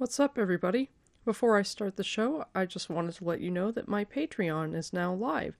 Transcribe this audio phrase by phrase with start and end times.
[0.00, 0.88] What's up, everybody?
[1.26, 4.74] Before I start the show, I just wanted to let you know that my Patreon
[4.74, 5.58] is now live.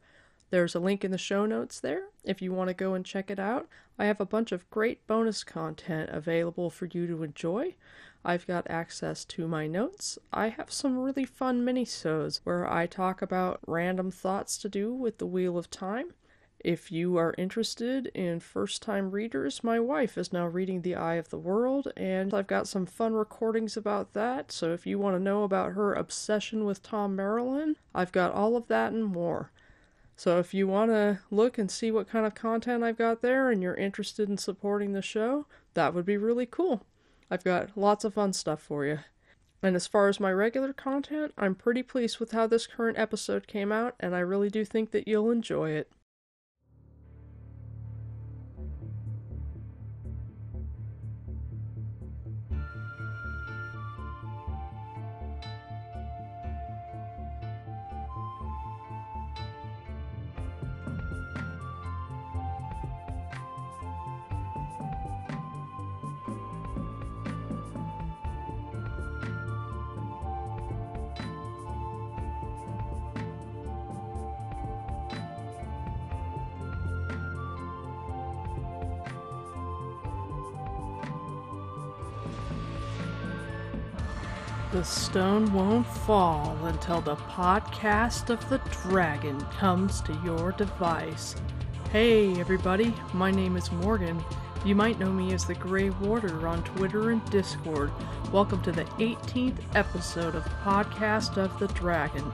[0.48, 3.30] There's a link in the show notes there if you want to go and check
[3.30, 3.68] it out.
[3.98, 7.74] I have a bunch of great bonus content available for you to enjoy.
[8.24, 10.18] I've got access to my notes.
[10.32, 15.18] I have some really fun mini-sodes where I talk about random thoughts to do with
[15.18, 16.14] the Wheel of Time.
[16.62, 21.14] If you are interested in first time readers, my wife is now reading The Eye
[21.14, 24.52] of the World, and I've got some fun recordings about that.
[24.52, 28.56] So if you want to know about her obsession with Thom Merrilin, I've got all
[28.56, 29.52] of that and more.
[30.16, 33.50] So if you want to look and see what kind of content I've got there
[33.50, 36.84] and you're interested in supporting the show, that would be really cool.
[37.30, 38.98] I've got lots of fun stuff for you.
[39.62, 43.46] And as far as my regular content, I'm pretty pleased with how this current episode
[43.46, 45.90] came out, and I really do think that you'll enjoy it.
[84.80, 91.36] The stone won't fall until the podcast of the dragon comes to your device.
[91.92, 94.24] Hey, everybody, my name is Morgan.
[94.64, 97.92] You might know me as the Grey Warder on Twitter and Discord.
[98.32, 102.32] Welcome to the 18th episode of Podcast of the Dragon.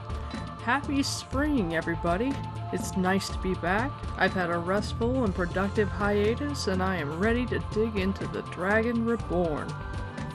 [0.63, 2.31] Happy spring, everybody!
[2.71, 3.91] It's nice to be back.
[4.17, 8.43] I've had a restful and productive hiatus, and I am ready to dig into The
[8.43, 9.67] Dragon Reborn.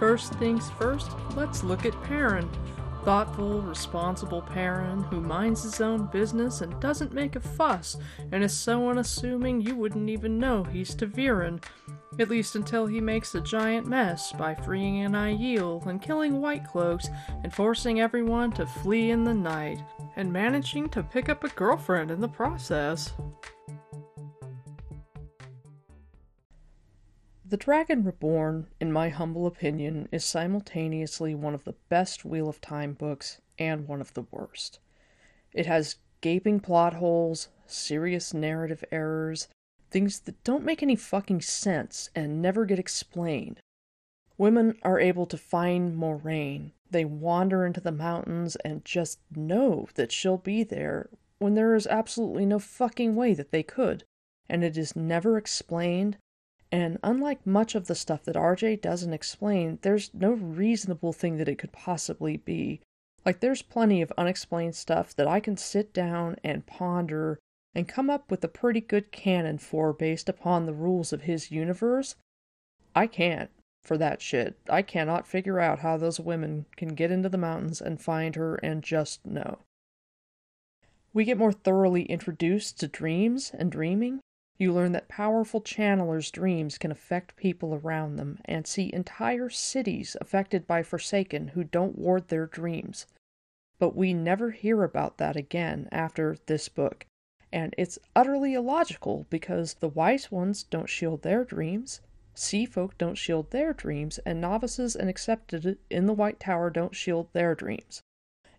[0.03, 2.51] First things first, let's look at Perrin.
[3.05, 7.97] Thoughtful, responsible Perrin who minds his own business and doesn't make a fuss,
[8.33, 11.63] and is so unassuming you wouldn't even know he's ta'veren.
[12.19, 16.67] At least until he makes a giant mess by freeing an Aiel and killing White
[16.67, 17.09] Cloaks
[17.45, 19.85] and forcing everyone to flee in the night,
[20.17, 23.13] and managing to pick up a girlfriend in the process.
[27.53, 32.63] The Dragon Reborn, in my humble opinion, is simultaneously one of the best Wheel of
[32.63, 34.79] Time books and one of the worst.
[35.53, 39.49] It has gaping plot holes, serious narrative errors,
[39.91, 43.61] things that don't make any fucking sense and never get explained.
[44.39, 46.71] Women are able to find Moiraine.
[46.91, 51.87] They wander into the mountains and just know that she'll be there when there is
[51.87, 54.05] absolutely no fucking way that they could.
[54.49, 56.17] And it is never explained
[56.73, 61.49] and unlike much of the stuff that RJ doesn't explain, there's no reasonable thing that
[61.49, 62.81] it could possibly be.
[63.27, 67.39] Like, there's plenty of unexplained stuff that I can sit down and ponder
[67.75, 71.51] and come up with a pretty good canon for based upon the rules of his
[71.51, 72.17] universe.
[72.97, 73.51] I can't
[73.83, 74.59] for that shit.
[74.69, 78.57] I cannot figure out how those women can get into the mountains and find her
[78.57, 79.59] and just know.
[81.13, 84.21] We get more thoroughly introduced to dreams and dreaming,
[84.63, 90.17] you learn that powerful channelers' dreams can affect people around them and see entire cities
[90.21, 93.07] affected by Forsaken who don't ward their dreams.
[93.81, 97.07] But we never hear about that again after this book.
[97.53, 102.01] And it's utterly illogical because the wise ones don't shield their dreams,
[102.33, 106.95] sea folk don't shield their dreams, and novices and accepted in the White Tower don't
[106.95, 108.01] shield their dreams.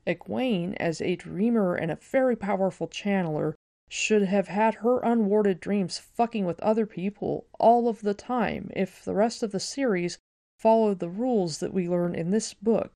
[0.06, 3.54] Egwene, as a dreamer and a very powerful channeler,
[3.96, 9.06] should have had her unwarded dreams fucking with other people all of the time if
[9.06, 10.18] the rest of the series
[10.58, 12.92] followed the rules that we learn in this book.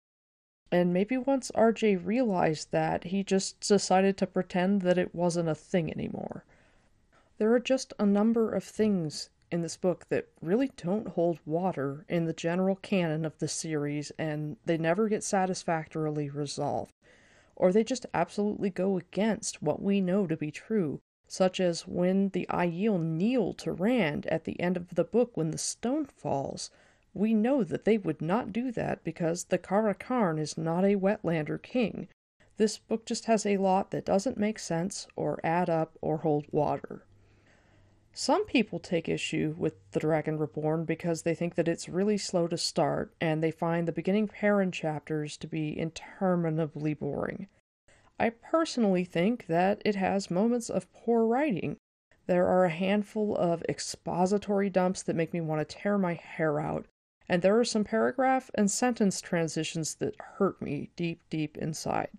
[0.72, 5.54] And maybe once RJ realized that, he just decided to pretend that it wasn't a
[5.54, 6.44] thing anymore.
[7.38, 12.06] There are just a number of things in this book that really don't hold water
[12.10, 16.92] in the general canon of the series, and they never get satisfactorily resolved
[17.58, 22.30] or they just absolutely go against what we know to be true, such as when
[22.30, 26.70] the Aiel kneel to Rand at the end of the book when the stone falls.
[27.16, 31.60] We know that they would not do that because the Car'a'carn is not a wetlander
[31.60, 32.10] king.
[32.58, 36.46] This book just has a lot that doesn't make sense or add up or hold
[36.52, 37.07] water.
[38.20, 42.48] Some people take issue with The Dragon Reborn because they think that it's really slow
[42.48, 47.48] to start, and they find the beginning Perrin chapters to be interminably boring.
[48.20, 51.78] I personally think that it has moments of poor writing.
[52.26, 56.60] There are a handful of expository dumps that make me want to tear my hair
[56.60, 56.88] out,
[57.30, 62.10] and there are some paragraph and sentence transitions that hurt me deep, deep inside.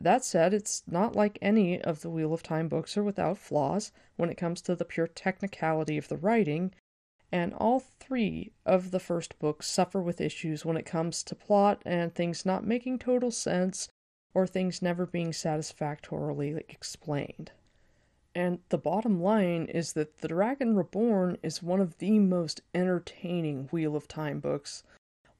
[0.00, 3.92] That said, it's not like any of the Wheel of Time books are without flaws
[4.16, 6.72] when it comes to the pure technicality of the writing,
[7.30, 11.82] and all three of the first books suffer with issues when it comes to plot
[11.84, 13.88] and things not making total sense
[14.32, 17.52] or things never being satisfactorily explained.
[18.34, 23.68] And the bottom line is that The Dragon Reborn is one of the most entertaining
[23.70, 24.82] Wheel of Time books.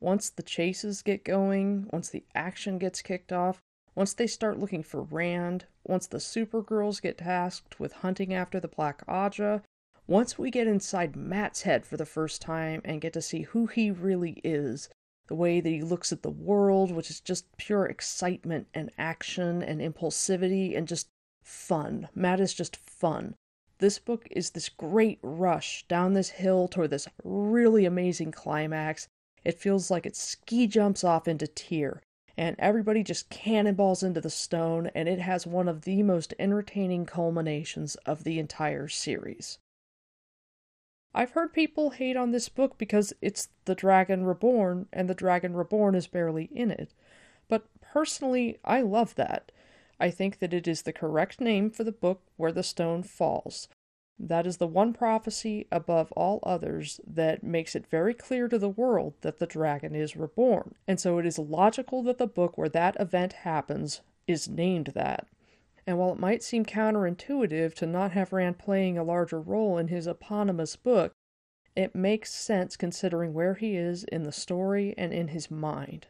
[0.00, 3.62] Once the chases get going, once the action gets kicked off,
[3.94, 8.68] once they start looking for Rand, once the Supergirls get tasked with hunting after the
[8.68, 9.62] Black Ajah,
[10.06, 13.66] once we get inside Mat's head for the first time and get to see who
[13.66, 14.88] he really is,
[15.28, 19.62] the way that he looks at the world, which is just pure excitement and action
[19.62, 21.08] and impulsivity and just
[21.42, 22.08] fun.
[22.14, 23.36] Mat is just fun.
[23.78, 29.08] This book is this great rush down this hill toward this really amazing climax.
[29.44, 32.02] It feels like it ski jumps off into Tear,
[32.36, 37.06] and everybody just cannonballs into the stone, and it has one of the most entertaining
[37.06, 39.58] culminations of the entire series.
[41.12, 45.54] I've heard people hate on this book because it's The Dragon Reborn, and The Dragon
[45.54, 46.94] Reborn is barely in it.
[47.48, 49.50] But personally, I love that.
[49.98, 53.68] I think that it is the correct name for the book where the stone falls.
[54.22, 58.68] That is the one prophecy above all others that makes it very clear to the
[58.68, 62.68] world that the dragon is reborn, and so it is logical that the book where
[62.68, 65.26] that event happens is named that.
[65.86, 69.88] And while it might seem counterintuitive to not have Rand playing a larger role in
[69.88, 71.14] his eponymous book,
[71.74, 76.08] it makes sense considering where he is in the story and in his mind.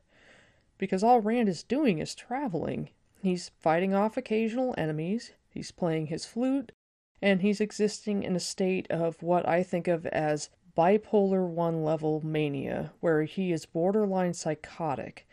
[0.78, 2.90] Because all Rand is doing is traveling,
[3.22, 6.72] He's fighting off occasional enemies, he's playing his flute,
[7.22, 12.24] and he's existing in a state of what I think of as bipolar 1 level
[12.24, 15.26] mania, where he is borderline psychotic.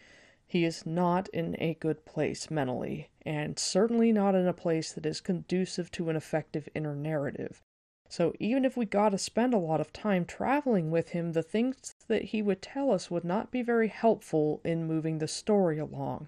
[0.45, 5.06] He is not in a good place mentally, and certainly not in a place that
[5.06, 7.62] is conducive to an effective inner narrative.
[8.10, 11.44] So even if we got to spend a lot of time traveling with him, the
[11.44, 15.78] things that he would tell us would not be very helpful in moving the story
[15.78, 16.28] along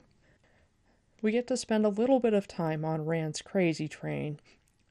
[1.21, 4.39] we get to spend a little bit of time on Rand's crazy train,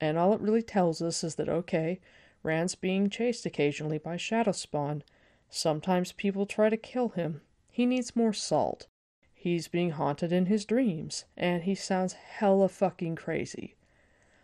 [0.00, 2.00] and all it really tells us is that okay,
[2.42, 5.02] Rand's being chased occasionally by Shadow Spawn.
[5.50, 7.40] Sometimes people try to kill him.
[7.70, 8.86] He needs more salt.
[9.34, 13.76] He's being haunted in his dreams, and he sounds hella fucking crazy.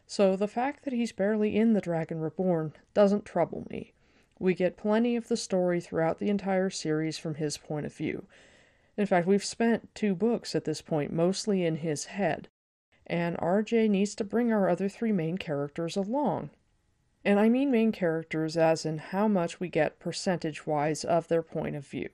[0.06, 3.92] So the fact that he's barely in The Dragon Reborn doesn't trouble me.
[4.38, 8.26] We get plenty of the story throughout the entire series from his point of view,
[8.96, 12.48] in fact, we've spent two books at this point mostly in his head,
[13.06, 16.50] and RJ needs to bring our other three main characters along.
[17.24, 21.42] And I mean main characters as in how much we get percentage wise of their
[21.42, 22.10] point of view.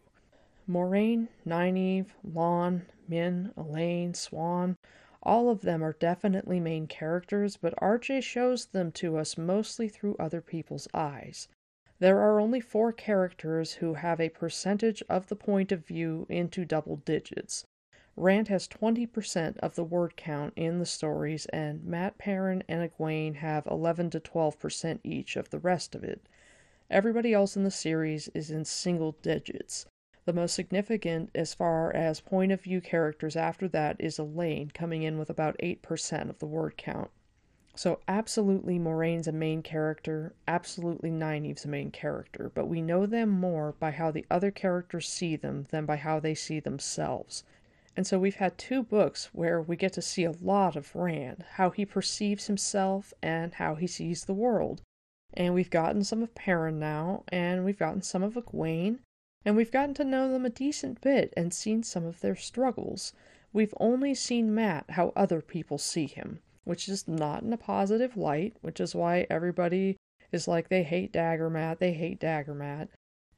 [0.68, 4.76] Moiraine, Nynaeve, Lan, Min, Elayne, Siuan,
[5.22, 10.16] all of them are definitely main characters, but RJ shows them to us mostly through
[10.18, 11.48] other people's eyes.
[11.98, 16.64] There are only four characters who have a percentage of the point of view into
[16.64, 17.66] double digits.
[18.20, 23.36] Rand has 20% of the word count in the stories, and Mat Perrin and Egwene
[23.36, 26.20] have 11 to 12% each of the rest of it.
[26.90, 29.86] Everybody else in the series is in single digits.
[30.26, 35.02] The most significant as far as point of view characters after that is Elayne, coming
[35.02, 37.10] in with about 8% of the word count.
[37.74, 43.30] So, absolutely, Moiraine's a main character, absolutely, Nynaeve's a main character, but we know them
[43.30, 47.44] more by how the other characters see them than by how they see themselves.
[47.96, 51.44] And so we've had two books where we get to see a lot of Rand,
[51.54, 54.82] how he perceives himself and how he sees the world.
[55.34, 58.98] And we've gotten some of Perrin now, and we've gotten some of Egwene,
[59.44, 63.12] and we've gotten to know them a decent bit and seen some of their struggles.
[63.52, 68.16] We've only seen Mat how other people see him which is not in a positive
[68.16, 69.96] light, which is why everybody
[70.30, 72.88] is like they hate Dagger Mat, they hate Dagger Mat.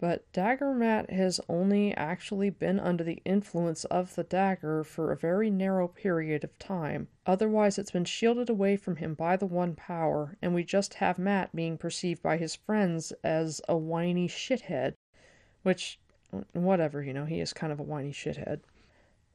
[0.03, 5.17] But Dagger Mat has only actually been under the influence of the dagger for a
[5.17, 7.07] very narrow period of time.
[7.25, 11.21] Otherwise, it's been shielded away from him by the One Power, and we just have
[11.21, 14.95] Mat being perceived by his friends as a whiny shithead.
[15.63, 16.01] Which,
[16.53, 18.63] whatever, you know, he is kind of a whiny shithead.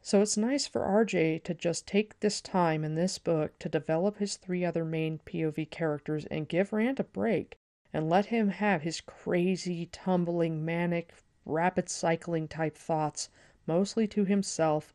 [0.01, 4.17] So it's nice for RJ to just take this time in this book to develop
[4.17, 7.57] his three other main POV characters and give Rand a break
[7.97, 11.15] and let him have his crazy, tumbling, manic,
[11.47, 13.27] rapid cycling type thoughts,
[13.65, 14.93] mostly to himself,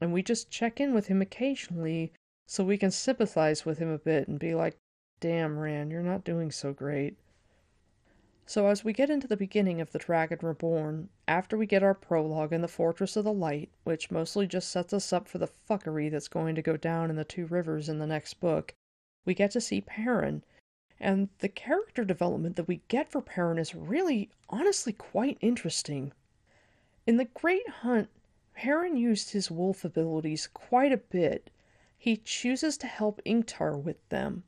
[0.00, 2.12] and we just check in with him occasionally
[2.46, 4.76] so we can sympathize with him a bit and be like,
[5.18, 7.16] damn, Rand, you're not doing so great.
[8.46, 11.92] So, as we get into the beginning of The Dragon Reborn, after we get our
[11.92, 15.50] prologue in the Fortress of the Light, which mostly just sets us up for the
[15.68, 18.76] fuckery that's going to go down in the Two Rivers in the next book,
[19.24, 20.44] we get to see Perrin.
[21.00, 26.12] And the character development that we get for Perrin is really, honestly, quite interesting.
[27.06, 28.08] In The Great Hunt,
[28.54, 31.50] Perrin used his wolf abilities quite a bit.
[31.98, 34.44] He chooses to help Ingtar with them.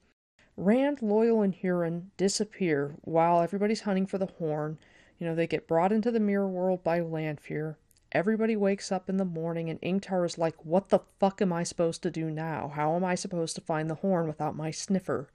[0.57, 4.79] Rand, Loial, and Hurin disappear while everybody's hunting for the horn.
[5.19, 7.76] You know, they get brought into the mirror world by Lanfear.
[8.12, 11.65] Everybody wakes up in the morning, and Ingtar is like, What the fuck am I
[11.65, 12.69] supposed to do now?
[12.69, 15.29] How am I supposed to find the horn without my sniffer?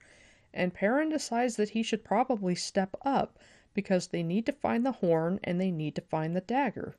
[0.54, 3.38] And Perrin decides that he should probably step up
[3.74, 6.96] because they need to find the horn and they need to find the dagger.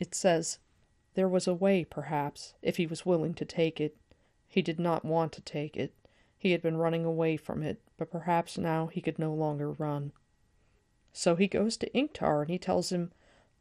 [0.00, 0.58] It says,
[1.14, 3.96] There was a way, perhaps, if he was willing to take it.
[4.48, 5.94] He did not want to take it.
[6.36, 10.12] He had been running away from it, but perhaps now he could no longer run.
[11.12, 13.12] So he goes to Ingtar and he tells him,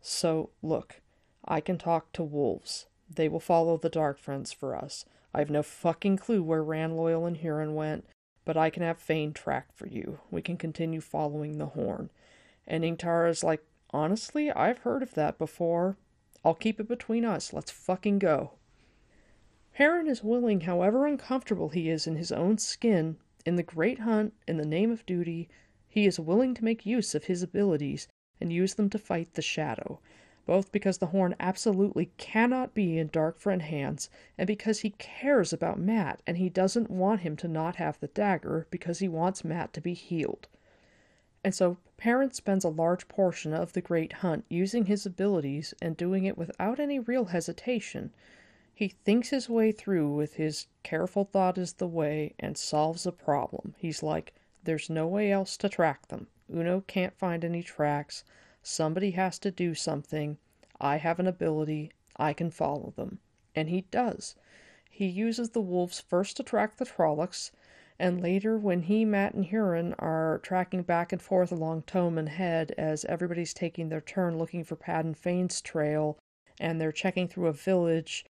[0.01, 1.01] So, look,
[1.46, 2.88] I can talk to wolves.
[3.08, 5.06] They will follow the Dark Friends for us.
[5.34, 8.06] I've no fucking clue where Rand, Loial, and Hurin went,
[8.45, 10.19] but I can have Fain track for you.
[10.29, 12.10] We can continue following the horn.
[12.67, 15.98] And Ingtar is like, Honestly, I've heard of that before.
[16.43, 17.53] I'll keep it between us.
[17.53, 18.53] Let's fucking go.
[19.74, 24.33] Heron is willing, however uncomfortable he is in his own skin, in the great hunt,
[24.48, 25.50] in the name of duty,
[25.88, 28.07] he is willing to make use of his abilities
[28.39, 30.00] and use them to fight the Shadow,
[30.45, 35.53] both because the horn absolutely cannot be in Dark Friend hands, and because he cares
[35.53, 39.43] about Mat and he doesn't want him to not have the dagger because he wants
[39.43, 40.48] Mat to be healed.
[41.43, 45.98] And so Perrin spends a large portion of the Great Hunt using his abilities and
[45.98, 48.12] doing it without any real hesitation
[48.81, 53.12] he thinks his way through with his careful thought is the way and solves a
[53.12, 53.75] problem.
[53.77, 54.33] He's like,
[54.63, 56.25] there's no way else to track them.
[56.51, 58.24] Uno can't find any tracks.
[58.62, 60.38] Somebody has to do something.
[60.80, 61.91] I have an ability.
[62.18, 63.20] I can follow them.
[63.56, 64.36] And he does.
[64.89, 67.51] He uses the wolves first to track the Trollocs,
[67.98, 72.74] and later when he, Mat, and Hurin are tracking back and forth along Toman Head
[72.77, 76.18] as everybody's taking their turn looking for Padan Fain's trail,
[76.60, 78.25] and they're checking through a village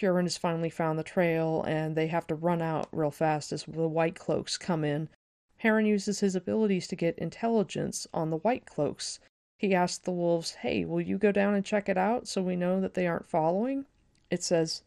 [0.00, 3.62] Hurin has finally found the trail, and they have to run out real fast as
[3.62, 5.08] the White Cloaks come in.
[5.56, 9.20] Perrin uses his abilities to get intelligence on the White Cloaks.
[9.64, 12.54] He asked the wolves, Hey, will you go down and check it out so we
[12.54, 13.86] know that they aren't following?
[14.30, 14.82] It says,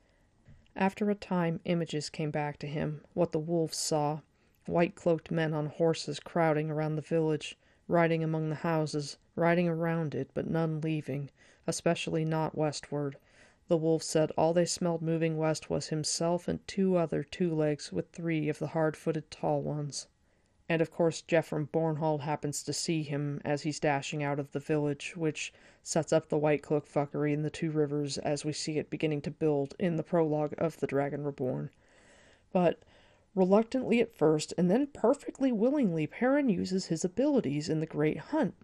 [0.75, 4.19] After a time, images came back to him, what the wolves saw
[4.67, 7.57] white cloaked men on horses crowding around the village,
[7.87, 11.31] riding among the houses, riding around it, but none leaving,
[11.65, 13.17] especially not westward.
[13.69, 17.91] The wolves said all they smelled moving west was himself and two other two legs
[17.91, 20.05] with three of the hard footed tall ones.
[20.69, 24.59] And of course Geofram Bornhald happens to see him as he's dashing out of the
[24.59, 28.77] village, which sets up the White Cloak fuckery in the Two Rivers as we see
[28.77, 31.69] it beginning to build in the prologue of The Dragon Reborn.
[32.51, 32.83] But
[33.33, 38.55] reluctantly at first, and then perfectly willingly, Perrin uses his abilities in the Great Hunt.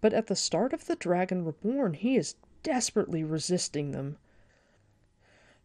[0.00, 4.18] But at the start of The Dragon Reborn, he is desperately resisting them.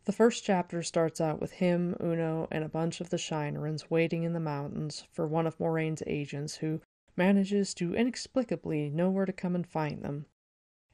[0.08, 4.24] The first chapter starts out with him, Uno, and a bunch of the Shienarans waiting
[4.24, 6.80] in the mountains for one of Moiraine's agents who
[7.18, 10.26] manages to inexplicably know where to come and find them.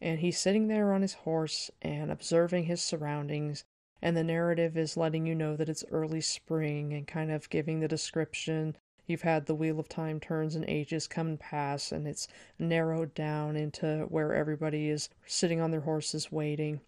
[0.01, 3.63] And he's sitting there on his horse and observing his surroundings,
[4.01, 7.81] and the narrative is letting you know that it's early spring and kind of giving
[7.81, 8.75] the description.
[9.05, 12.27] You've had the Wheel of Time turns and ages come and pass, and it's
[12.57, 16.81] narrowed down into where everybody is sitting on their horses waiting.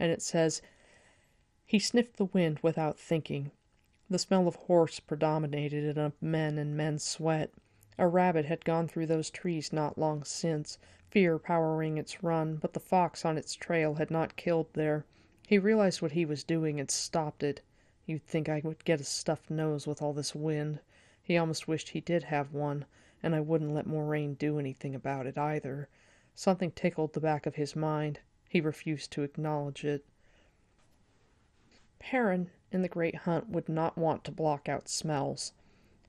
[0.00, 0.60] And it says,
[1.68, 3.50] he sniffed the wind without thinking.
[4.08, 7.52] The smell of horse predominated and of men and men's sweat.
[7.98, 10.78] A rabbit had gone through those trees not long since,
[11.10, 15.04] fear powering its run, but the fox on its trail had not killed there.
[15.46, 17.60] He realized what he was doing and stopped it.
[18.06, 20.80] You'd think I would get a stuffed nose with all this wind.
[21.22, 22.86] He almost wished he did have one,
[23.22, 25.90] and I wouldn't let Moiraine do anything about it either.
[26.34, 28.20] Something tickled the back of his mind.
[28.48, 30.06] He refused to acknowledge it.
[32.00, 35.52] Perrin, in the Great Hunt, would not want to block out smells.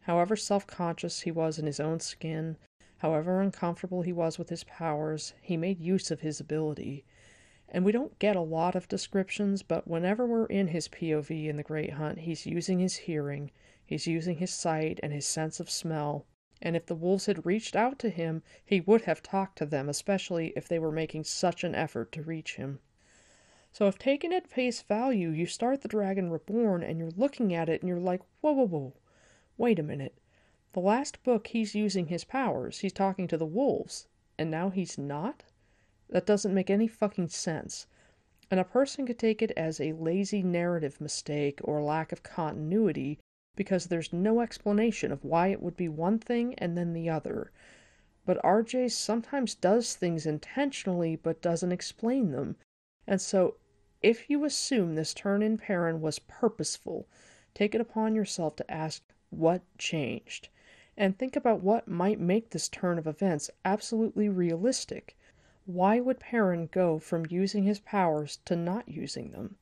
[0.01, 2.57] However self conscious he was in his own skin,
[2.99, 7.05] however uncomfortable he was with his powers, he made use of his ability.
[7.69, 11.57] And we don't get a lot of descriptions, but whenever we're in his POV in
[11.57, 13.51] the Great Hunt, he's using his hearing,
[13.85, 16.25] he's using his sight and his sense of smell.
[16.61, 19.89] And if the wolves had reached out to him, he would have talked to them,
[19.89, 22.79] especially if they were making such an effort to reach him.
[23.71, 27.69] So if taken at face value, you start The Dragon Reborn and you're looking at
[27.69, 28.93] it and you're like, whoa, whoa, whoa,
[29.57, 30.17] wait a minute.
[30.73, 34.07] The last book he's using his powers, he's talking to the wolves.
[34.39, 35.43] and now he's not?
[36.09, 37.85] That doesn't make any fucking sense.
[38.49, 43.19] And a person could take it as a lazy narrative mistake or lack of continuity
[43.55, 47.51] because there's no explanation of why it would be one thing and then the other.
[48.25, 52.55] But RJ sometimes does things intentionally but doesn't explain them.
[53.07, 53.55] And so,
[54.01, 57.07] if you assume this turn in Perrin was purposeful,
[57.53, 60.49] take it upon yourself to ask what changed,
[60.97, 65.17] and think about what might make this turn of events absolutely realistic.
[65.65, 69.57] Why would Perrin go from using his powers to not using them?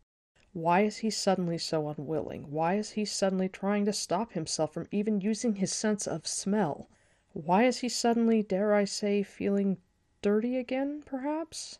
[0.54, 2.50] Why is he suddenly so unwilling?
[2.50, 6.90] Why is he suddenly trying to stop himself from even using his sense of smell?
[7.34, 9.78] Why is he suddenly, dare I say, feeling
[10.22, 11.78] dirty again, perhaps?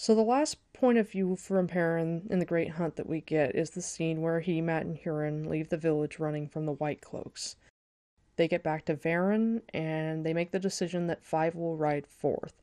[0.00, 3.56] So the last point of view from Perrin in the Great Hunt that we get
[3.56, 7.00] is the scene where he, Mat, and Hurin leave the village running from the White
[7.00, 7.56] Cloaks.
[8.36, 12.62] They get back to Verin, and they make the decision that five will ride forth.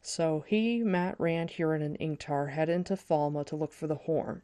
[0.00, 4.40] So he, Mat, Rand, Hurin, and Ingtar head into Falme to look for the horn.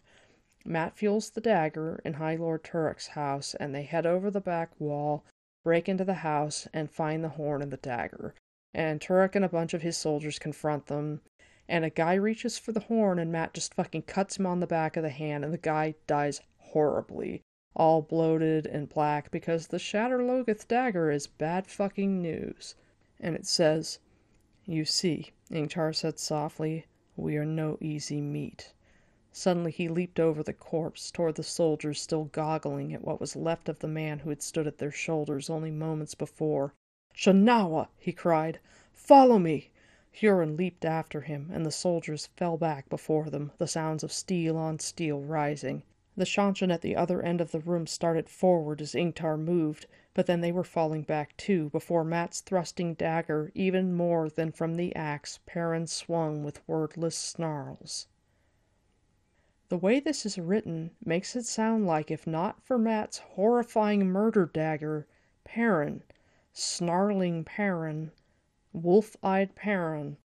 [0.62, 4.78] Mat fuels the dagger in High Lord Turak's house, and they head over the back
[4.78, 5.24] wall,
[5.64, 8.34] break into the house, and find the horn and the dagger.
[8.74, 11.22] And Turak and a bunch of his soldiers confront them,
[11.68, 14.66] and a guy reaches for the horn and Mat just fucking cuts him on the
[14.66, 17.42] back of the hand and the guy dies horribly,
[17.74, 22.74] all bloated and black because the Shadar Logoth dagger is bad fucking news.
[23.18, 23.98] And it says,
[24.64, 28.72] You see, Ingtar said softly, we are no easy meat.
[29.32, 33.68] Suddenly he leaped over the corpse, toward the soldiers still goggling at what was left
[33.68, 36.74] of the man who had stood at their shoulders only moments before.
[37.14, 37.88] Shanawa!
[37.98, 38.60] he cried.
[38.92, 39.70] Follow me!
[40.18, 44.56] Hurin leaped after him, and the soldiers fell back before them, the sounds of steel
[44.56, 45.82] on steel rising.
[46.16, 50.24] The Seanchan at the other end of the room started forward as Ingtar moved, but
[50.24, 54.96] then they were falling back too, before Mat's thrusting dagger, even more than from the
[54.96, 58.06] axe, Perrin swung with wordless snarls.
[59.68, 64.46] The way this is written makes it sound like if not for Mat's horrifying murder
[64.46, 65.06] dagger,
[65.44, 66.02] Perrin,
[66.54, 68.12] snarling Perrin,
[68.78, 70.18] wolf eyed Perrin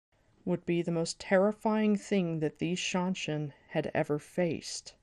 [0.46, 4.94] would be the most terrifying thing that these Seanchan had ever faced.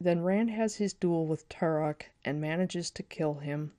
[0.00, 3.72] Then Rand has his duel with Turak and manages to kill him.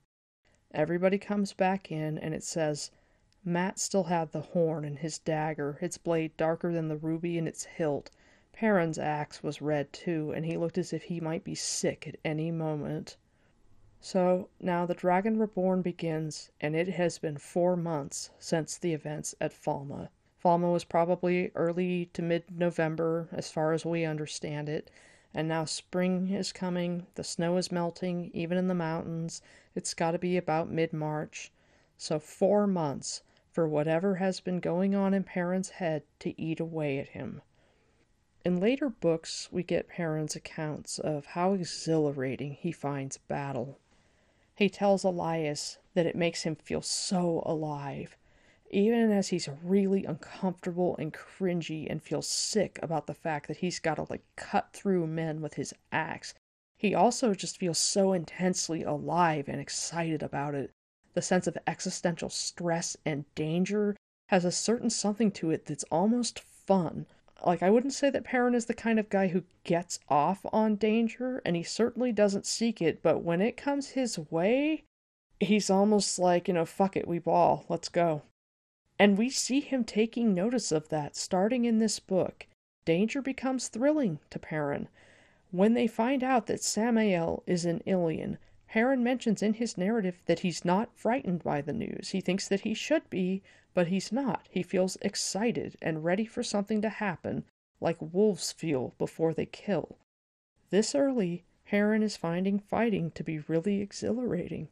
[0.72, 2.90] Everybody comes back in, and it says
[3.42, 7.46] Mat still had the horn and his dagger, its blade darker than the ruby in
[7.46, 8.10] its hilt.
[8.52, 12.16] Perrin's axe was red too, and he looked as if he might be sick at
[12.22, 13.16] any moment.
[14.02, 19.34] So now the Dragon Reborn begins, and it has been four months since the events
[19.42, 20.08] at Falme.
[20.42, 24.90] Falme was probably early to mid November, as far as we understand it,
[25.34, 29.42] and now spring is coming, the snow is melting, even in the mountains.
[29.74, 31.52] It's got to be about mid March.
[31.98, 36.98] So four months for whatever has been going on in Perrin's head to eat away
[36.98, 37.42] at him.
[38.46, 43.78] In later books, we get Perrin's accounts of how exhilarating he finds battle.
[44.60, 48.18] He tells Elyas that it makes him feel so alive,
[48.70, 53.78] even as he's really uncomfortable and cringy and feels sick about the fact that he's
[53.78, 56.34] got to like cut through men with his axe.
[56.76, 60.72] He also just feels so intensely alive and excited about it.
[61.14, 63.96] The sense of existential stress and danger
[64.28, 67.06] has a certain something to it that's almost fun
[67.44, 70.76] like I wouldn't say that Perrin is the kind of guy who gets off on
[70.76, 74.84] danger, and he certainly doesn't seek it, but when it comes his way,
[75.38, 78.22] he's almost like, you know, fuck it, we ball, let's go.
[78.98, 82.46] And we see him taking notice of that starting in this book.
[82.84, 84.88] Danger becomes thrilling to Perrin.
[85.50, 88.36] When they find out that Samael is an Illian,
[88.70, 92.10] Perrin mentions in his narrative that he's not frightened by the news.
[92.10, 93.42] He thinks that he should be,
[93.74, 94.46] but he's not.
[94.48, 97.46] He feels excited and ready for something to happen,
[97.80, 99.98] like wolves feel before they kill.
[100.70, 104.68] This early, Heron is finding fighting to be really exhilarating.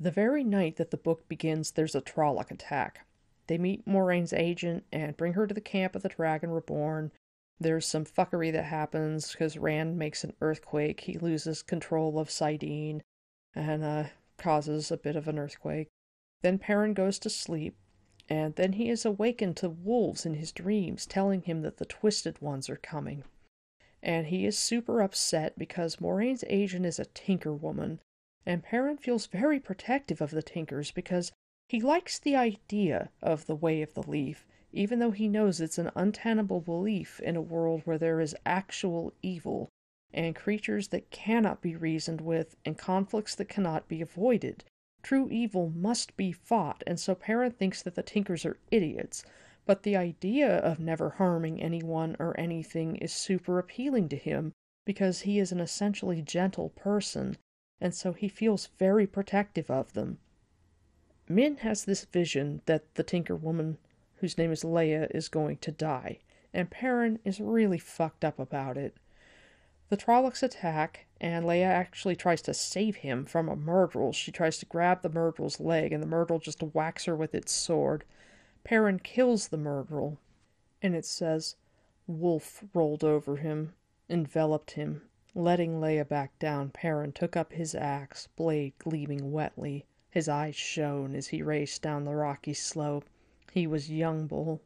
[0.00, 3.06] The very night that the book begins, there's a Trolloc attack.
[3.46, 7.12] They meet Moiraine's agent and bring her to the camp of the Dragon Reborn.
[7.60, 11.00] There's some fuckery that happens because Rand makes an earthquake.
[11.00, 13.00] He loses control of saidin
[13.54, 14.04] and uh,
[14.36, 15.88] causes a bit of an earthquake.
[16.42, 17.76] Then Perrin goes to sleep,
[18.28, 22.40] and then he is awakened to wolves in his dreams telling him that the Twisted
[22.40, 23.24] Ones are coming.
[24.02, 27.98] And he is super upset because Moiraine's agent is a tinker woman,
[28.46, 31.32] and Perrin feels very protective of the tinkers because
[31.68, 35.78] he likes the idea of the Way of the Leaf, even though he knows it's
[35.78, 39.68] an untenable belief in a world where there is actual evil,
[40.12, 44.64] and creatures that cannot be reasoned with, and conflicts that cannot be avoided,
[45.00, 49.24] True evil must be fought, and so Perrin thinks that the Tinkers are idiots.
[49.64, 54.52] But the idea of never harming anyone or anything is super appealing to him
[54.84, 57.36] because he is an essentially gentle person,
[57.80, 60.18] and so he feels very protective of them.
[61.28, 63.78] Min has this vision that the Tinker woman,
[64.20, 66.18] whose name is Leya, is going to die,
[66.52, 68.96] and Perrin is really fucked up about it.
[69.90, 74.14] The Trollocs attack, and Leya actually tries to save him from a Myrddraal.
[74.14, 77.52] She tries to grab the Myrddraal's leg, and the Myrddraal just whacks her with its
[77.52, 78.04] sword.
[78.64, 80.18] Perrin kills the Myrddraal,
[80.82, 81.56] and it says,
[82.06, 83.72] Wolf rolled over him,
[84.10, 85.02] enveloped him.
[85.34, 89.86] Letting Leya back down, Perrin took up his axe, blade gleaming wetly.
[90.10, 93.04] His eyes shone as he raced down the rocky slope.
[93.52, 94.62] He was young Bull.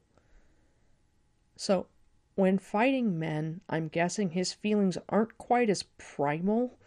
[1.57, 1.87] So,
[2.35, 6.79] when fighting men, I'm guessing his feelings aren't quite as primal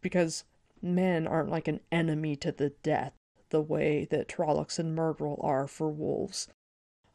[0.00, 0.44] because
[0.82, 3.12] men aren't like an enemy to the death
[3.50, 6.48] the way that Trollocs and Myrddraal are for wolves.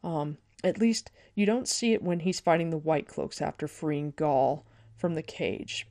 [0.02, 4.12] Um, at least you don't see it when he's fighting the White Cloaks after freeing
[4.16, 4.64] Gaul
[4.96, 5.86] from the cage.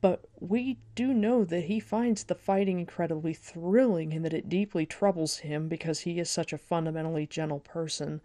[0.00, 4.86] But we do know that he finds the fighting incredibly thrilling and that it deeply
[4.86, 8.22] troubles him because he is such a fundamentally gentle person.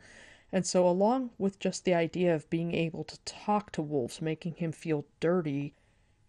[0.53, 4.55] And so, along with just the idea of being able to talk to wolves making
[4.55, 5.73] him feel dirty,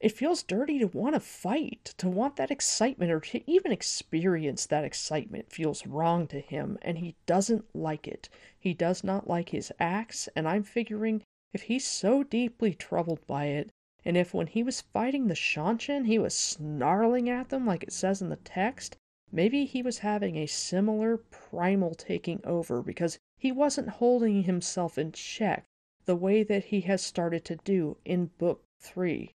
[0.01, 4.67] it feels dirty to want to fight, to want that excitement, or to even experience
[4.67, 8.29] that excitement feels wrong to him, and he doesn't like it.
[8.59, 11.23] He does not like his axe, and I'm figuring
[11.55, 13.71] if he's so deeply troubled by it,
[14.07, 17.92] and if when he was fighting the Seanchan he was snarling at them like it
[17.92, 18.97] says in the text,
[19.33, 25.11] maybe he was having a similar primal taking over because he wasn't holding himself in
[25.11, 25.64] check
[26.05, 29.33] the way that he has started to do in Book 3.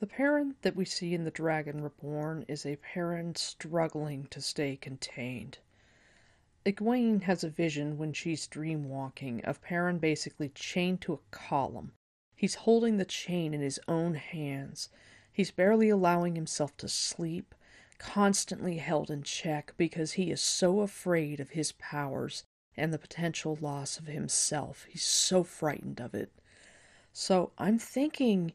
[0.00, 4.76] The Perrin that we see in The Dragon Reborn is a Perrin struggling to stay
[4.76, 5.58] contained.
[6.66, 11.92] Egwene has a vision when she's dreamwalking of Perrin basically chained to a column,
[12.42, 14.88] He's holding the chain in his own hands.
[15.32, 17.54] He's barely allowing himself to sleep,
[17.98, 22.42] constantly held in check because he is so afraid of his powers
[22.76, 24.86] and the potential loss of himself.
[24.88, 26.32] He's so frightened of it.
[27.12, 28.54] So I'm thinking,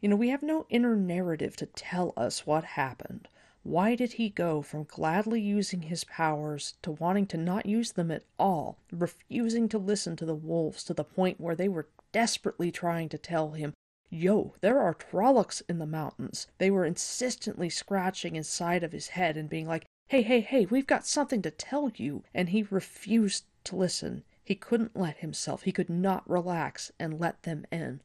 [0.00, 3.28] you know, we have no inner narrative to tell us what happened.
[3.64, 8.10] Why did he go from gladly using his powers to wanting to not use them
[8.10, 12.72] at all, refusing to listen to the wolves to the point where they were desperately
[12.72, 13.74] trying to tell him,
[14.08, 16.46] Yo, there are Trollocs in the mountains.
[16.56, 20.86] They were insistently scratching inside of his head and being like, Hey, hey, hey, we've
[20.86, 22.24] got something to tell you.
[22.32, 24.24] And he refused to listen.
[24.42, 28.00] He couldn't let himself, he could not relax and let them in.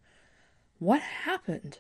[0.80, 1.80] What happened?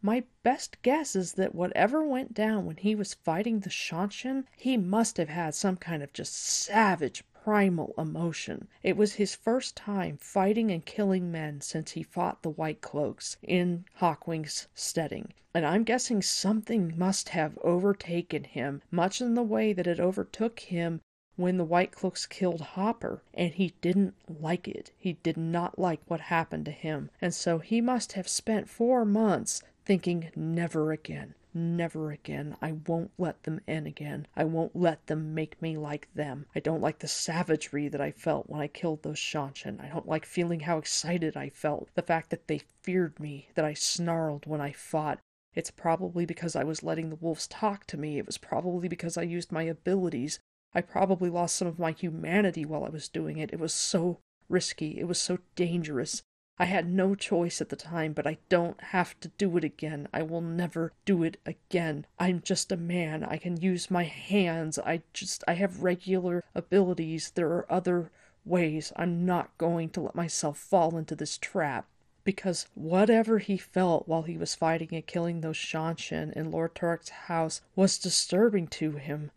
[0.00, 4.78] My best guess is that whatever went down when he was fighting the Seanchan, he
[4.78, 8.68] must have had some kind of just savage primal emotion.
[8.82, 13.38] It was his first time fighting and killing men since he fought the White Cloaks
[13.42, 15.32] in Hawkwing's steading.
[15.54, 20.60] And I'm guessing something must have overtaken him, much in the way that it overtook
[20.60, 21.00] him
[21.36, 24.90] when the White Cloaks killed Hopper, and he didn't like it.
[24.98, 27.08] He did not like what happened to him.
[27.18, 31.32] And so he must have spent four months thinking, never again.
[31.60, 32.56] Never again.
[32.62, 34.28] I won't let them in again.
[34.36, 36.46] I won't let them make me like them.
[36.54, 39.80] I don't like the savagery that I felt when I killed those Seanchan.
[39.80, 41.88] I don't like feeling how excited I felt.
[41.96, 45.18] The fact that they feared me, that I snarled when I fought.
[45.52, 48.18] It's probably because I was letting the wolves talk to me.
[48.18, 50.38] It was probably because I used my abilities.
[50.74, 53.52] I probably lost some of my humanity while I was doing it.
[53.52, 55.00] It was so risky.
[55.00, 56.22] It was so dangerous.
[56.60, 60.08] I had no choice at the time, but I don't have to do it again.
[60.12, 62.04] I will never do it again.
[62.18, 63.22] I'm just a man.
[63.22, 64.76] I can use my hands.
[64.76, 67.30] I just, I have regular abilities.
[67.30, 68.10] There are other
[68.44, 68.92] ways.
[68.96, 71.86] I'm not going to let myself fall into this trap.
[72.24, 77.10] Because whatever he felt while he was fighting and killing those Seanchan in Lord Turak's
[77.10, 79.30] house was disturbing to him.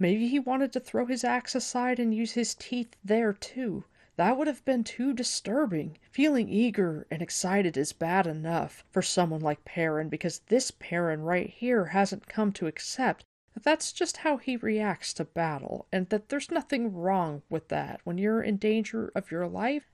[0.00, 3.84] Maybe he wanted to throw his axe aside and use his teeth there too.
[4.18, 5.96] That would have been too disturbing.
[6.10, 11.48] Feeling eager and excited is bad enough for someone like Perrin because this Perrin right
[11.48, 16.30] here hasn't come to accept that that's just how he reacts to battle and that
[16.30, 18.00] there's nothing wrong with that.
[18.02, 19.88] When you're in danger of your life,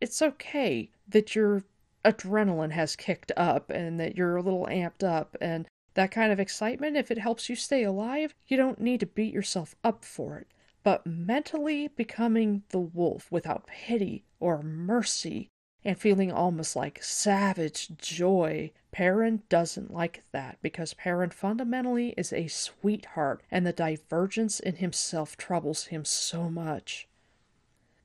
[0.00, 1.62] it's okay that your
[2.06, 6.40] adrenaline has kicked up and that you're a little amped up and that kind of
[6.40, 10.38] excitement, if it helps you stay alive, you don't need to beat yourself up for
[10.38, 10.48] it
[10.82, 15.48] but mentally becoming the wolf without pity or mercy
[15.84, 18.70] and feeling almost like savage joy.
[18.90, 25.36] Perrin doesn't like that because Perrin fundamentally is a sweetheart and the divergence in himself
[25.36, 27.08] troubles him so much.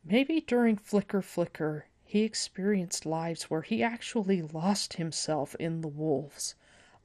[0.04, 6.56] Maybe during Flicker Flicker, he experienced lives where he actually lost himself in the wolves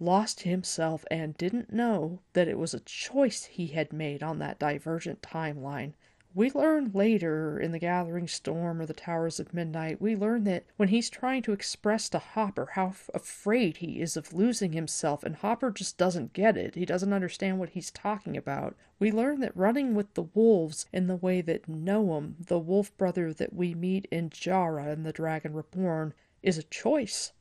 [0.01, 4.59] lost himself and didn't know that it was a choice he had made on that
[4.59, 5.93] divergent timeline.
[6.35, 10.67] We learn later in The Gathering Storm or The Towers of Midnight, we learn that
[10.77, 15.37] when he's trying to express to Hopper how afraid he is of losing himself, and
[15.37, 19.57] Hopper just doesn't get it, he doesn't understand what he's talking about, we learn that
[19.57, 24.07] running with the wolves in the way that Noam, the wolf brother that we meet
[24.11, 27.33] in Jarra in The Dragon Reborn, is a choice.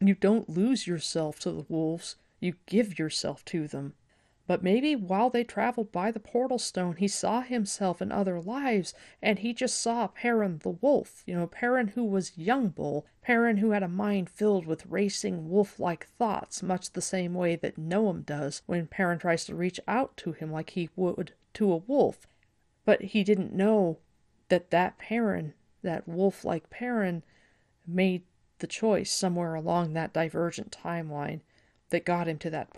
[0.00, 3.94] You don't lose yourself to the wolves, you give yourself to them.
[4.48, 8.94] But maybe while they traveled by the portal stone, he saw himself in other lives,
[9.20, 11.22] and he just saw Perrin the wolf.
[11.26, 15.50] You know, Perrin who was young bull, Perrin who had a mind filled with racing
[15.50, 19.80] wolf like thoughts, much the same way that Noam does when Perrin tries to reach
[19.86, 22.26] out to him like he would to a wolf.
[22.86, 23.98] But he didn't know
[24.48, 27.22] that that Perrin, that wolf like Perrin,
[27.86, 28.22] made
[28.58, 31.40] the choice somewhere along that divergent timeline
[31.90, 32.68] that got him to that.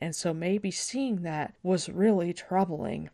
[0.00, 3.10] And so maybe seeing that was really troubling.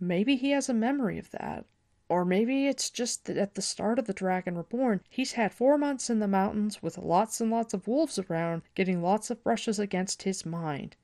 [0.00, 1.64] Maybe he has a memory of that.
[2.08, 5.76] Or maybe it's just that at the start of The Dragon Reborn, he's had four
[5.76, 9.78] months in the mountains with lots and lots of wolves around, getting lots of brushes
[9.78, 10.96] against his mind.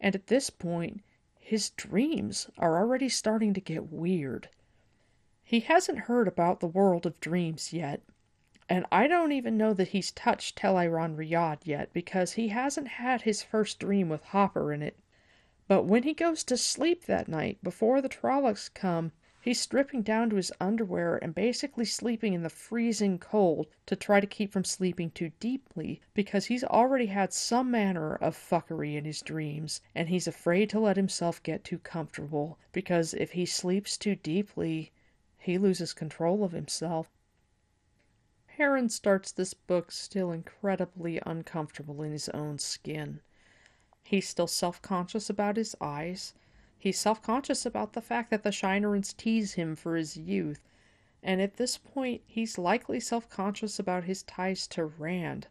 [0.00, 1.00] And at this point,
[1.38, 4.50] his dreams are already starting to get weird.
[5.42, 8.02] He hasn't heard about the world of dreams yet,
[8.66, 13.42] and I don't even know that he's touched Tel'aran'rhiod yet because he hasn't had his
[13.42, 14.98] first dream with Hopper in it.
[15.68, 20.30] But when he goes to sleep that night, before the Trollocs come, he's stripping down
[20.30, 24.64] to his underwear and basically sleeping in the freezing cold to try to keep from
[24.64, 30.08] sleeping too deeply because he's already had some manner of fuckery in his dreams and
[30.08, 34.90] he's afraid to let himself get too comfortable because if he sleeps too deeply,
[35.36, 37.10] he loses control of himself.
[38.56, 43.20] Perrin starts this book still incredibly uncomfortable in his own skin.
[44.04, 46.34] He's still self conscious about his eyes.
[46.78, 50.60] He's self conscious about the fact that the Shienarans tease him for his youth.
[51.20, 55.48] And at this point, he's likely self conscious about his ties to Rand.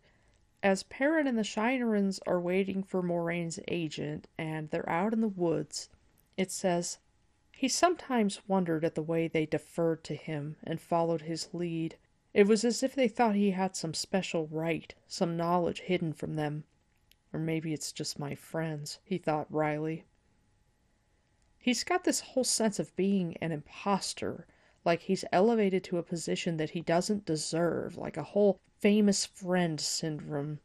[0.64, 5.28] As Perrin and the Shienarans are waiting for Moiraine's agent and they're out in the
[5.28, 5.90] woods,
[6.38, 7.00] it says,
[7.52, 11.98] He sometimes wondered at the way they deferred to him and followed his lead.
[12.34, 16.36] It was as if they thought he had some special right, some knowledge hidden from
[16.36, 16.64] them.
[17.32, 20.06] Or maybe it's just my friends, he thought wryly.
[21.60, 24.48] He's got this whole sense of being an impostor,
[24.84, 29.80] like he's elevated to a position that he doesn't deserve, like a whole famous friend
[29.80, 30.60] syndrome.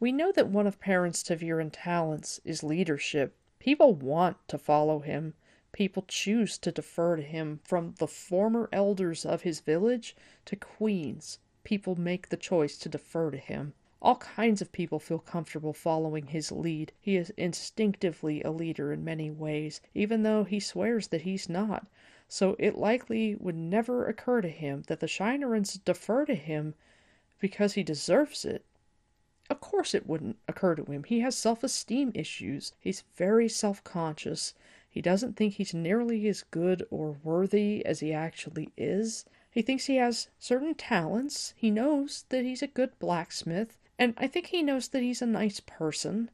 [0.00, 3.36] We know that one of Perrin's ta'veren talents is leadership.
[3.58, 5.34] People want to follow him.
[5.76, 11.38] People choose to defer to him from the former elders of his village to queens.
[11.64, 13.74] People make the choice to defer to him.
[14.00, 16.92] All kinds of people feel comfortable following his lead.
[16.98, 21.86] He is instinctively a leader in many ways, even though he swears that he's not.
[22.26, 26.72] So it likely would never occur to him that the Shienarans defer to him
[27.38, 28.64] because he deserves it.
[29.50, 31.04] Of course it wouldn't occur to him.
[31.04, 32.72] He has self esteem issues.
[32.80, 34.54] He's very self conscious.
[34.96, 39.26] He doesn't think he's nearly as good or worthy as he actually is.
[39.50, 41.52] He thinks he has certain talents.
[41.54, 45.26] He knows that he's a good blacksmith, and I think he knows that he's a
[45.26, 46.30] nice person.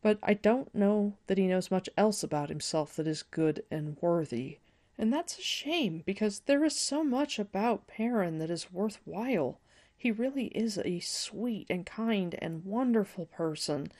[0.00, 3.98] But I don't know that he knows much else about himself that is good and
[4.00, 4.56] worthy.
[4.96, 9.60] And that's a shame, because there is so much about Perrin that is worthwhile.
[9.94, 13.92] He really is a sweet and kind and wonderful person,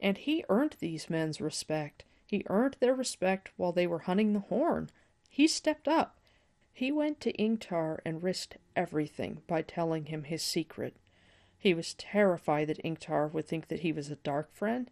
[0.00, 2.02] and he earned these men's respect.
[2.32, 4.88] He earned their respect while they were hunting the horn.
[5.28, 6.18] He stepped up.
[6.72, 10.96] He went to Ingtar and risked everything by telling him his secret.
[11.58, 14.90] He was terrified that Ingtar would think that he was a dark friend.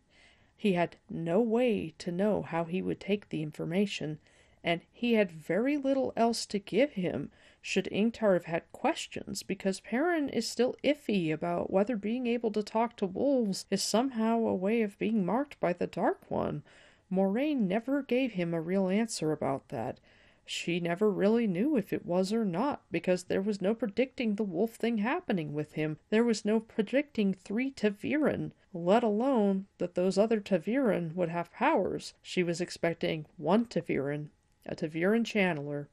[0.54, 4.18] He had no way to know how he would take the information,
[4.62, 7.30] and he had very little else to give him
[7.62, 12.62] should Ingtar have had questions, because Perrin is still iffy about whether being able to
[12.62, 16.62] talk to wolves is somehow a way of being marked by the Dark One.
[17.10, 19.98] Moiraine never gave him a real answer about that.
[20.46, 24.42] She never really knew if it was or not, because there was no predicting the
[24.42, 25.98] wolf thing happening with him.
[26.10, 32.14] There was no predicting three ta'veren, let alone that those other ta'veren would have powers.
[32.22, 34.30] She was expecting one ta'veren,
[34.66, 35.86] a ta'veren channeler,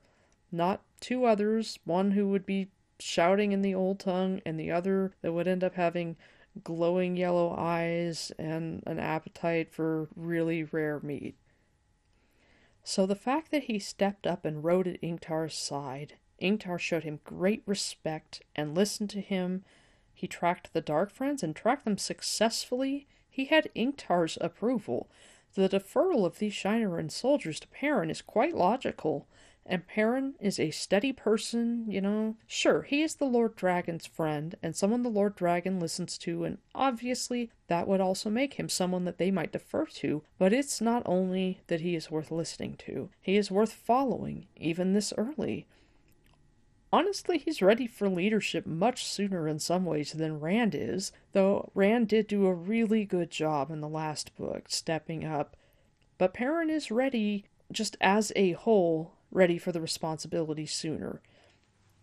[0.51, 5.13] not two others, one who would be shouting in the old tongue, and the other
[5.21, 6.15] that would end up having
[6.63, 11.36] glowing yellow eyes and an appetite for really rare meat.
[12.84, 17.20] So the fact that he stepped up and rode at Ingtar's side, Ingtar showed him
[17.24, 19.65] great respect and listened to him.
[20.13, 23.08] He tracked the Dark Friends and tracked them successfully.
[23.30, 25.10] He had Ingtar's approval.
[25.56, 29.28] The deferral of these Shienaran soldiers to Perrin is quite logical.
[29.69, 32.38] And Perrin is a steady person, you know.
[32.47, 36.60] Sure, he is the Lord Dragon's friend and someone the Lord Dragon listens to, and
[36.73, 40.23] obviously that would also make him someone that they might defer to.
[40.39, 44.93] But it's not only that he is worth listening to, he is worth following, even
[44.93, 45.67] this early.
[46.93, 52.08] Honestly, he's ready for leadership much sooner in some ways than Rand is, though Rand
[52.08, 55.58] did do a really good job in the last book, stepping up.
[56.17, 61.22] But Perrin is ready, just as a whole, ready for the responsibility sooner.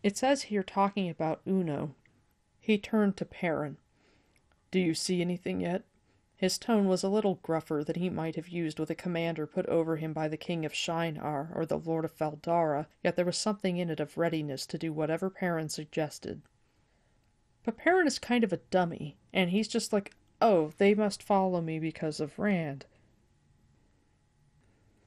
[0.02, 1.94] It says here, talking about Uno,
[2.60, 3.78] he turned to Perrin.
[4.70, 5.84] Do you see anything yet?
[6.36, 9.66] His tone was a little gruffer than he might have used with a commander put
[9.66, 13.24] over him by the King of Shienar or the Lord of Fal Dara, yet there
[13.24, 16.42] was something in it of readiness to do whatever Perrin suggested.
[17.62, 21.60] But Perrin is kind of a dummy, and he's just like, oh, they must follow
[21.62, 22.84] me because of Rand.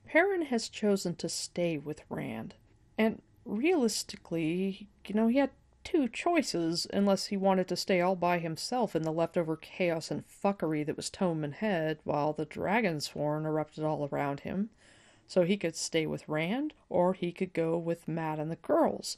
[0.08, 2.56] Perrin has chosen to stay with Rand.
[2.98, 5.52] And realistically, you know, he had
[5.84, 10.24] two choices unless he wanted to stay all by himself in the leftover chaos and
[10.28, 14.70] fuckery that was Toman Head while the Dragonsworn erupted all around him.
[15.28, 19.18] So he could stay with Rand, or he could go with Mat and the girls.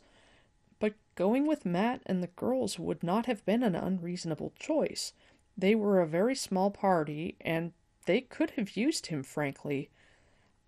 [0.79, 5.13] But going with Mat and the girls would not have been an unreasonable choice.
[5.55, 7.73] They were a very small party, and
[8.05, 9.89] they could have used him, frankly.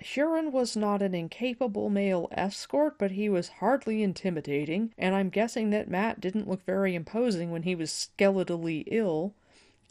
[0.04, 5.70] Hurin was not an incapable male escort, but he was hardly intimidating, and I'm guessing
[5.70, 9.34] that Mat didn't look very imposing when he was skeletally ill.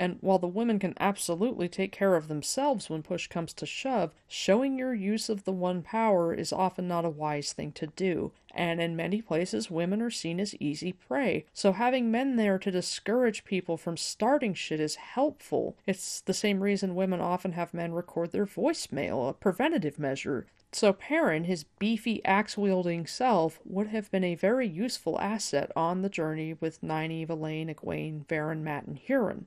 [0.00, 4.14] And while the women can absolutely take care of themselves when push comes to shove,
[4.26, 8.32] showing your use of the one power is often not a wise thing to do.
[8.54, 11.44] And in many places, women are seen as easy prey.
[11.52, 15.76] So having men there to discourage people from starting shit is helpful.
[15.86, 20.46] It's the same reason women often have men record their voicemail, a preventative measure.
[20.72, 26.00] So Perrin, his beefy axe wielding self, would have been a very useful asset on
[26.00, 29.44] the journey with Nynaeve, Elayne, Egwene, Verin, Mat, and Hurin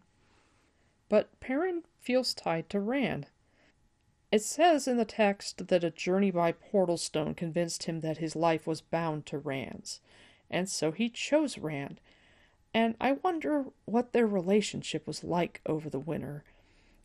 [1.10, 3.28] but Perrin feels tied to Rand.
[4.32, 8.36] It says in the text that a journey by Portal Stone convinced him that his
[8.36, 10.02] life was bound to Rand's,
[10.50, 12.00] and so he chose Rand.
[12.74, 16.44] And I wonder what their relationship was like over the winter.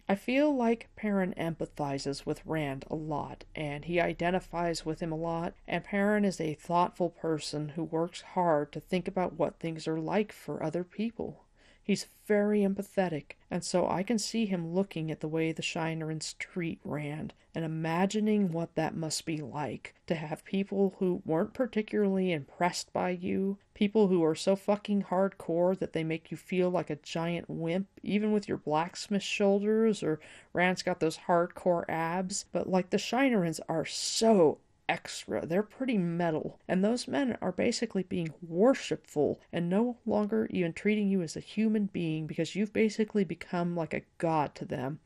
[0.09, 5.17] I feel like Perrin empathizes with Rand a lot, and he identifies with him a
[5.17, 9.87] lot, and Perrin is a thoughtful person who works hard to think about what things
[9.87, 11.45] are like for other people.
[11.89, 16.37] He's very empathetic, and so I can see him looking at the way the Shienarans
[16.37, 22.31] treat Rand and imagining what that must be like to have people who weren't particularly
[22.31, 26.91] impressed by you, people who are so fucking hardcore that they make you feel like
[26.91, 30.21] a giant wimp, even with your blacksmith shoulders, or
[30.53, 35.47] Rand's got those hardcore abs, but like the Shienarans are so extra.
[35.47, 36.59] They're pretty metal.
[36.67, 41.41] And those men are basically being worshipful and no longer even treating you as a
[41.41, 45.01] human being because you've basically become like a god to them.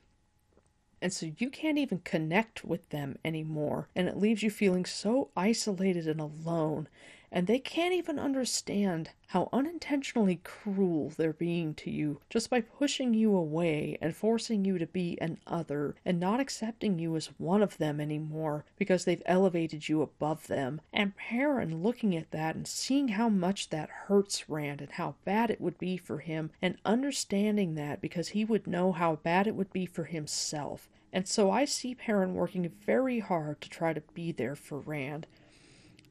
[1.01, 3.89] And so you can't even connect with them anymore.
[3.97, 6.89] And it leaves you feeling so isolated and alone
[7.35, 13.15] and they can't even understand how unintentionally cruel they're being to you just by pushing
[13.15, 17.63] you away and forcing you to be an other and not accepting you as one
[17.63, 20.79] of them anymore because they've elevated you above them.
[20.93, 25.51] And Perrin looking at that and seeing how much that hurts Rand and how bad
[25.51, 29.55] it would be for him and understanding that because he would know how bad it
[29.55, 30.91] would be for himself.
[31.15, 35.27] And so I see Perrin working very hard to try to be there for Rand.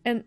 [0.03, 0.23] And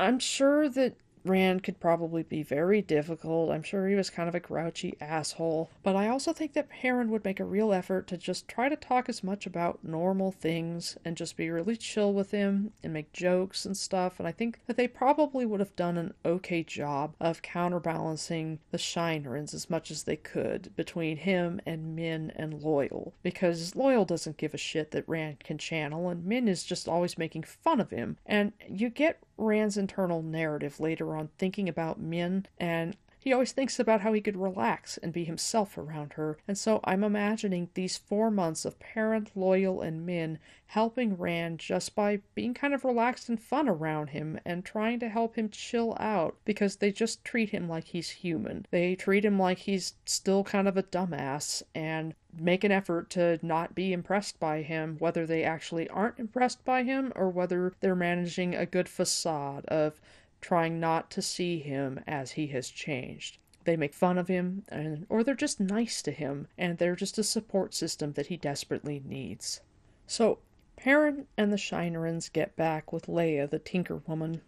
[0.00, 3.50] I'm sure that Rand could probably be very difficult.
[3.50, 5.70] I'm sure he was kind of a grouchy asshole.
[5.82, 8.76] But I also think that Perrin would make a real effort to just try to
[8.76, 13.12] talk as much about normal things and just be really chill with him and make
[13.12, 14.18] jokes and stuff.
[14.18, 18.78] And I think that they probably would have done an okay job of counterbalancing the
[18.78, 23.12] Shienarans as much as they could between him and Min and Loial.
[23.22, 27.18] Because Loial doesn't give a shit that Rand can channel, and Min is just always
[27.18, 28.16] making fun of him.
[28.24, 33.78] And you get Rand's internal narrative later on thinking about Min, and he always thinks
[33.78, 36.38] about how he could relax and be himself around her.
[36.48, 41.94] And so I'm imagining these four months of Perrin, Loial, and Min helping Rand just
[41.94, 45.94] by being kind of relaxed and fun around him and trying to help him chill
[46.00, 48.64] out because they just treat him like he's human.
[48.70, 53.38] They treat him like he's still kind of a dumbass and make an effort to
[53.42, 57.94] not be impressed by him, whether they actually aren't impressed by him or whether they're
[57.94, 60.00] managing a good facade of
[60.40, 63.38] trying not to see him as he has changed.
[63.64, 67.18] They make fun of him, and, or they're just nice to him, and they're just
[67.18, 69.60] a support system that he desperately needs.
[70.06, 70.38] So,
[70.76, 74.40] Perrin and the Shienarans get back with Leya, the Tinker Woman,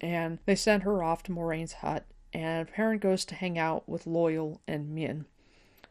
[0.00, 4.06] and they send her off to Moiraine's hut, and Perrin goes to hang out with
[4.06, 5.24] Loyal and Min.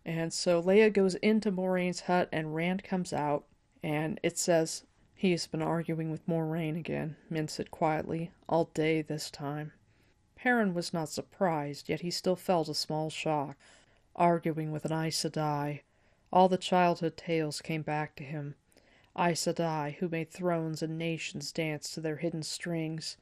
[0.05, 3.45] And so Leya goes into Moiraine's hut, and Rand comes out,
[3.83, 4.83] and it says,
[5.17, 9.71] he has been arguing with Moiraine again, Min said quietly, all day this time.
[10.35, 13.57] Perrin was not surprised, yet he still felt a small shock.
[14.15, 15.81] Arguing with an Aes Sedai.
[16.31, 18.53] All the childhood tales came back to him.
[19.17, 23.17] Aes Sedai, who made thrones and nations dance to their hidden strings.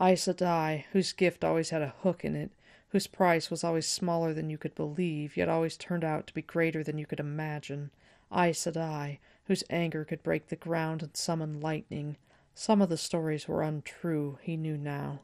[0.00, 2.52] Aes Sedai, whose gift always had a hook in it,
[2.90, 6.42] whose price was always smaller than you could believe, yet always turned out to be
[6.42, 7.90] greater than you could imagine.
[8.32, 12.16] Aes Sedai, whose anger could break the ground and summon lightning.
[12.54, 15.20] Some of the stories were untrue, he knew now.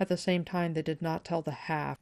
[0.00, 1.98] At the same time, they did not tell the half.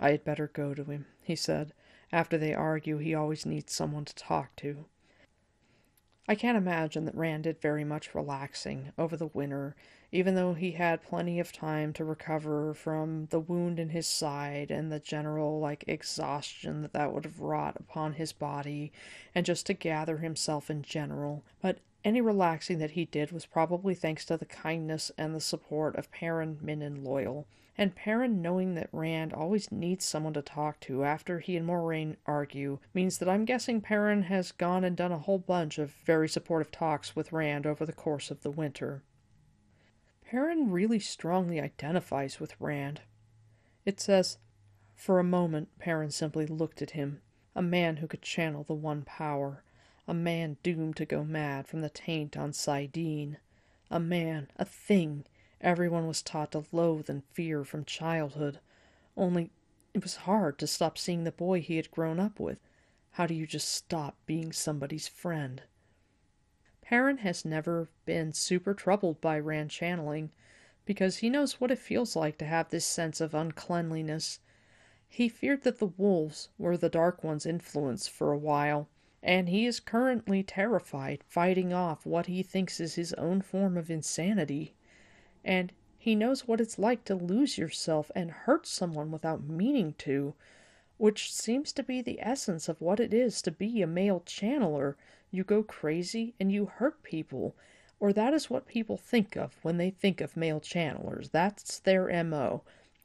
[0.00, 1.72] I had better go to him, he said.
[2.12, 4.86] After they argue, he always needs someone to talk to.
[6.26, 9.76] I can't imagine that Rand did very much relaxing over the winter,
[10.10, 14.70] even though he had plenty of time to recover from the wound in his side
[14.70, 18.90] and the general like exhaustion that that would have wrought upon his body
[19.34, 23.94] and just to gather himself in general but any relaxing that he did was probably
[23.94, 27.46] thanks to the kindness and the support of Perrin, Min, and Loial.
[27.76, 32.16] And Perrin knowing that Rand always needs someone to talk to after he and Moiraine
[32.24, 36.28] argue means that I'm guessing Perrin has gone and done a whole bunch of very
[36.28, 39.02] supportive talks with Rand over the course of the winter.
[40.24, 43.00] Perrin really strongly identifies with Rand.
[43.84, 44.38] It says,
[44.94, 47.20] For a moment, Perrin simply looked at him,
[47.56, 49.64] a man who could channel the one power,
[50.06, 53.36] a man doomed to go mad from the taint on saidin,
[53.90, 55.24] a man, a thing,
[55.64, 58.60] everyone was taught to loathe and fear from childhood.
[59.16, 59.50] Only
[59.94, 62.58] it was hard to stop seeing the boy he had grown up with.
[63.12, 65.62] How do you just stop being somebody's friend?
[66.82, 70.30] Perrin has never been super troubled by Rand channeling,
[70.84, 74.40] because he knows what it feels like to have this sense of uncleanliness.
[75.08, 78.88] He feared that the wolves were the Dark One's influence for a while,
[79.22, 83.90] and he is currently terrified, fighting off what he thinks is his own form of
[83.90, 84.74] insanity.
[85.44, 90.34] And he knows what it's like to lose yourself and hurt someone without meaning to,
[90.96, 94.94] which seems to be the essence of what it is to be a male channeler
[95.34, 97.56] you go crazy and you hurt people.
[97.98, 101.30] Or that is what people think of when they think of male channelers.
[101.30, 102.62] That's their MO.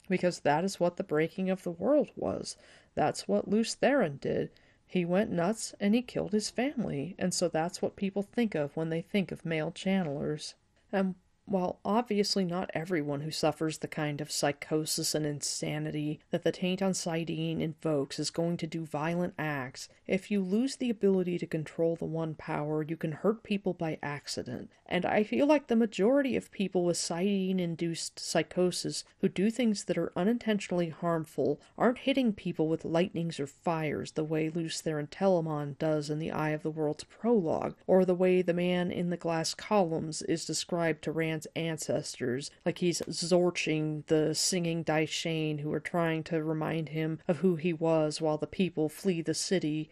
[0.07, 2.55] Because that is what the breaking of the world was.
[2.93, 4.51] That's what Lews Therin did.
[4.85, 8.75] He went nuts and he killed his family, and so that's what people think of
[8.75, 10.55] when they think of male channelers.
[10.91, 11.15] And
[11.49, 16.81] while obviously not everyone who suffers the kind of psychosis and insanity that the taint
[16.81, 21.47] on saidin invokes is going to do violent acts, if you lose the ability to
[21.47, 24.69] control the one power, you can hurt people by accident.
[24.85, 29.85] And I feel like the majority of people with saidin induced psychosis who do things
[29.85, 35.09] that are unintentionally harmful aren't hitting people with lightnings or fires the way Lews Therin
[35.09, 39.09] Telamon does in the Eye of the World's prologue, or the way the man in
[39.09, 45.71] the glass columns is described to Rand ancestors, like he's zorching the singing da'shain who
[45.71, 49.89] are trying to remind him of who he was while the people flee the city.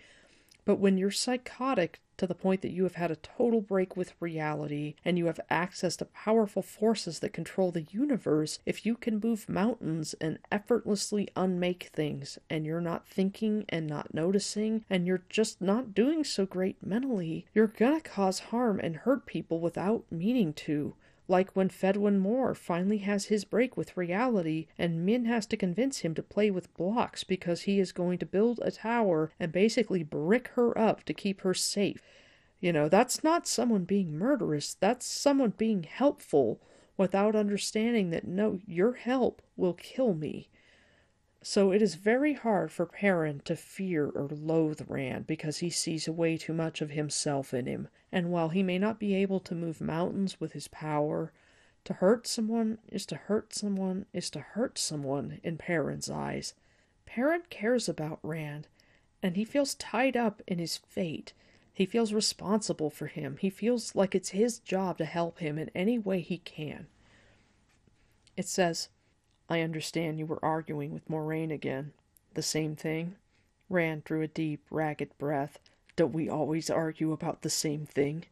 [0.66, 4.16] But when you're psychotic to the point that you have had a total break with
[4.20, 9.22] reality and you have access to powerful forces that control the universe, if you can
[9.24, 15.24] move mountains and effortlessly unmake things, and you're not thinking and not noticing, and you're
[15.30, 20.52] just not doing so great mentally, you're gonna cause harm and hurt people without meaning
[20.54, 20.96] to.
[21.30, 26.00] Like when Fedwin Morr finally has his break with reality, and Min has to convince
[26.00, 30.04] him to play with blocks because he is going to build a tower and basically
[30.04, 32.02] brick her up to keep her safe.
[32.62, 36.62] You know, that's not someone being murderous, that's someone being helpful
[36.96, 40.50] without understanding that no, your help will kill me.
[41.44, 46.10] So it is very hard for Perrin to fear or loathe Rand because he sees
[46.10, 47.88] way too much of himself in him.
[48.12, 51.32] And while he may not be able to move mountains with his power,
[51.86, 56.54] to hurt someone is to hurt someone is to hurt someone in Perrin's eyes.
[57.06, 58.68] Perrin cares about Rand,
[59.24, 61.34] and he feels tied up in his fate.
[61.74, 63.38] He feels responsible for him.
[63.40, 66.88] He feels like it's his job to help him in any way he can.
[68.36, 68.90] It says,
[69.50, 71.94] I understand you were arguing with Moiraine again.
[72.34, 73.16] The same thing?
[73.70, 75.60] Rand drew a deep, ragged breath.
[75.96, 78.26] Don't we always argue about the same thing?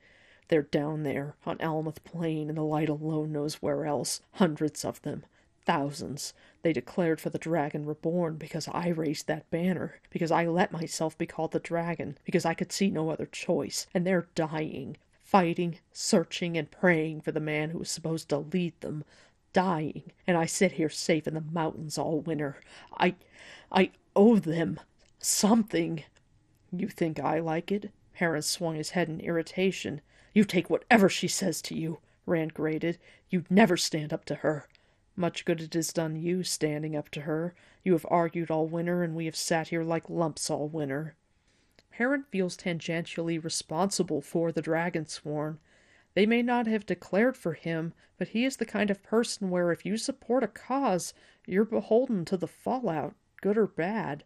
[0.50, 4.22] They're down there, on Almoth Plain, and the light alone knows where else.
[4.34, 5.26] Hundreds of them.
[5.66, 6.34] Thousands.
[6.62, 11.18] They declared for the Dragon Reborn because I raised that banner, because I let myself
[11.18, 13.88] be called the Dragon, because I could see no other choice.
[13.94, 18.80] And they're dying, fighting, searching, and praying for the man who was supposed to lead
[18.82, 19.04] them
[19.56, 22.60] dying, and I sit here safe in the mountains all winter.
[23.00, 23.16] I
[23.72, 24.82] I owe them
[25.18, 26.04] something.
[26.74, 27.90] You think I like it?
[28.14, 30.02] Perrin swung his head in irritation.
[30.34, 32.98] You take whatever she says to you, Rand grated.
[33.30, 34.68] You'd never stand up to her.
[35.16, 37.56] Much good it has done you standing up to her.
[37.82, 41.16] You have argued all winter, and we have sat here like lumps all winter.
[41.92, 45.60] Perrin feels tangentially responsible for the Dragonsworn.
[46.16, 49.74] They may not have declared for him, but he is the kind of person where
[49.74, 51.14] if you support a cause,
[51.46, 54.24] you're beholden to the fallout, good or bad.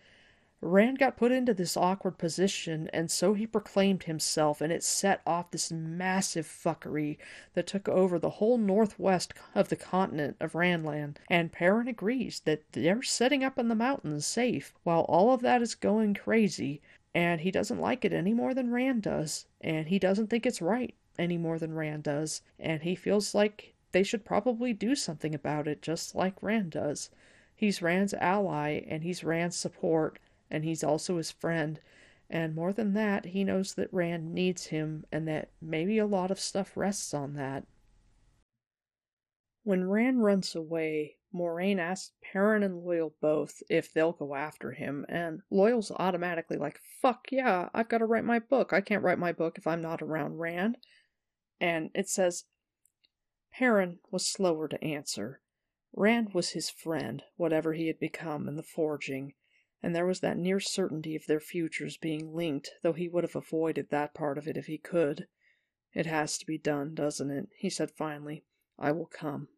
[0.62, 5.22] Rand got put into this awkward position, and so he proclaimed himself, and it set
[5.26, 7.18] off this massive fuckery
[7.56, 11.18] that took over the whole northwest of the continent of Randland.
[11.28, 15.64] And Perrin agrees that they're setting up in the mountains safe while all of that
[15.64, 16.84] is going crazy,
[17.16, 20.62] and he doesn't like it any more than Rand does, and he doesn't think it's
[20.62, 25.36] right any more than Rand does, and he feels like they should probably do something
[25.36, 27.10] about it, just like Rand does.
[27.56, 30.18] He's Rand's ally, and he's Rand's support,
[30.50, 31.80] and he's also his friend.
[32.30, 36.32] And more than that, he knows that Rand needs him, and that maybe a lot
[36.32, 37.66] of stuff rests on that.
[39.64, 45.06] When Rand runs away, Moiraine asks Perrin and Loial both if they'll go after him,
[45.10, 48.74] and Loial's automatically like, fuck yeah, I've got to write my book.
[48.74, 50.78] I can't write my book if I'm not around Rand
[51.60, 52.46] and it says
[53.52, 55.42] Perrin was slower to answer.
[55.94, 59.34] Rand was his friend, whatever he had become in the forging,
[59.82, 63.36] and there was that near certainty of their futures being linked, though he would have
[63.36, 65.28] avoided that part of it if he could.
[65.94, 67.50] It has to be done, doesn't it?
[67.58, 68.46] he said finally.
[68.78, 69.50] I will come.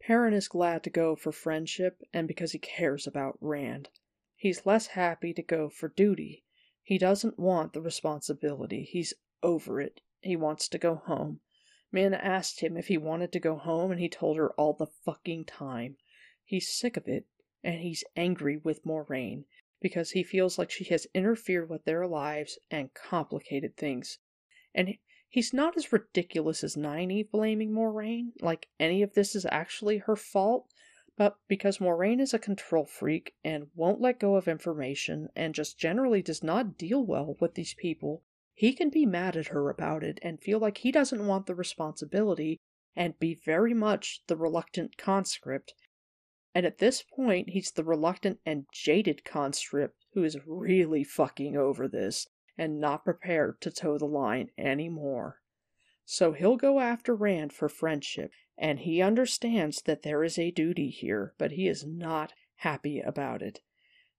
[0.00, 3.90] Perrin is glad to go for friendship and because he cares about Rand.
[4.36, 6.44] He's less happy to go for duty.
[6.82, 8.84] He doesn't want the responsibility.
[8.84, 9.12] He's
[9.42, 10.00] over it.
[10.20, 11.40] He wants to go home.
[11.92, 14.86] Minna asked him if he wanted to go home, and he told her all the
[14.86, 15.96] fucking time.
[16.44, 17.26] He's sick of it,
[17.62, 19.44] and he's angry with Moiraine
[19.80, 24.18] because he feels like she has interfered with their lives and complicated things.
[24.74, 24.98] And
[25.28, 30.16] he's not as ridiculous as Nynaeve blaming Moiraine, like any of this is actually her
[30.16, 30.68] fault,
[31.16, 35.78] but because Moiraine is a control freak and won't let go of information and just
[35.78, 38.24] generally does not deal well with these people
[38.58, 41.54] he can be mad at her about it and feel like he doesn't want the
[41.54, 42.58] responsibility
[42.96, 45.74] and be very much the reluctant conscript.
[46.56, 51.86] And at this point, he's the reluctant and jaded conscript who is really fucking over
[51.86, 55.36] this and not prepared to toe the line anymore.
[56.04, 60.90] So he'll go after Rand for friendship, and he understands that there is a duty
[60.90, 63.60] here, but he is not happy about it.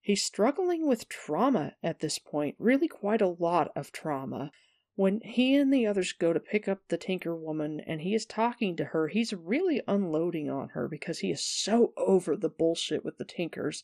[0.09, 4.51] He's struggling with trauma at this point, really quite a lot of trauma.
[4.95, 8.25] When he and the others go to pick up the Tinker Woman and he is
[8.25, 13.05] talking to her, he's really unloading on her because he is so over the bullshit
[13.05, 13.83] with the Tinkers.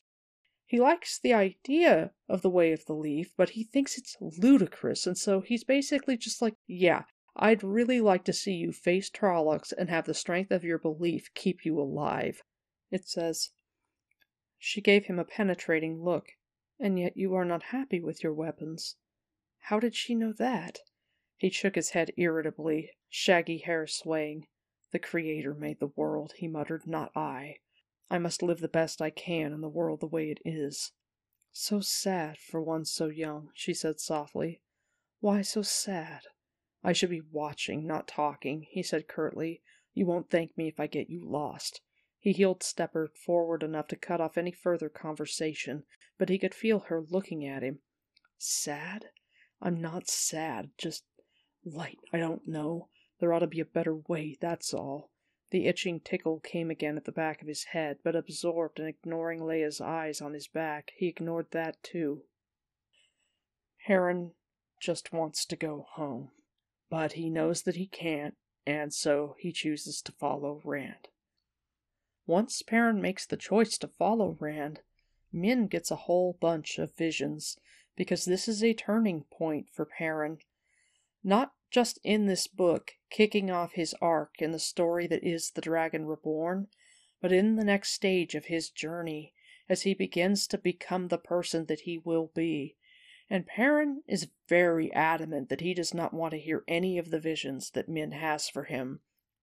[0.65, 5.05] He likes the idea of the Way of the Leaf, but he thinks it's ludicrous,
[5.05, 7.03] and so he's basically just like, yeah,
[7.35, 11.31] I'd really like to see you face Trollocs and have the strength of your belief
[11.35, 12.41] keep you alive.
[12.89, 13.51] It says,
[14.57, 16.29] she gave him a penetrating look.
[16.79, 18.95] And yet you are not happy with your weapons.
[19.59, 20.79] How did she know that?
[21.37, 24.47] He shook his head irritably, shaggy hair swaying.
[24.91, 27.57] The Creator made the world, he muttered, not I.
[28.09, 30.91] I must live the best I can in the world the way it is.
[31.51, 34.61] So sad for one so young, she said softly.
[35.19, 36.21] Why so sad?
[36.83, 39.61] I should be watching, not talking, he said curtly.
[39.93, 41.81] You won't thank me if I get you lost.
[42.25, 45.83] He heeled Stepper forward enough to cut off any further conversation,
[46.17, 47.81] but he could feel her looking at him.
[48.39, 49.11] Sad?
[49.61, 51.05] I'm not sad, just
[51.63, 51.99] light.
[52.11, 52.89] I don't know.
[53.19, 55.11] There ought to be a better way, that's all.
[55.51, 59.45] The itching tickle came again at the back of his head, but absorbed and ignoring
[59.45, 62.23] Leya's eyes on his back, he ignored that too.
[63.83, 64.31] Heron
[64.81, 66.31] just wants to go home,
[66.89, 68.33] but he knows that he can't,
[68.65, 71.09] and so he chooses to follow Rand.
[72.27, 74.81] Once Perrin makes the choice to follow Rand,
[75.31, 77.57] Min gets a whole bunch of visions,
[77.95, 80.39] because this is a turning point for Perrin.
[81.23, 85.61] Not just in this book, kicking off his arc in the story that is The
[85.61, 86.67] Dragon Reborn,
[87.21, 89.33] but in the next stage of his journey,
[89.67, 92.75] as he begins to become the person that he will be.
[93.29, 97.19] And Perrin is very adamant that he does not want to hear any of the
[97.19, 98.99] visions that Min has for him,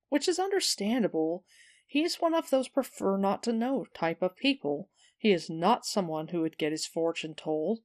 [0.09, 1.45] which is understandable.
[1.93, 4.89] He is one of those prefer not to know type of people.
[5.19, 7.81] He is not someone who would get his fortune told.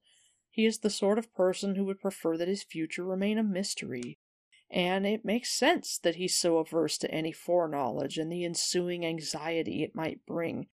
[0.49, 4.17] He is the sort of person who would prefer that his future remain a mystery.
[4.71, 9.83] And it makes sense that he's so averse to any foreknowledge and the ensuing anxiety
[9.83, 10.67] it might bring,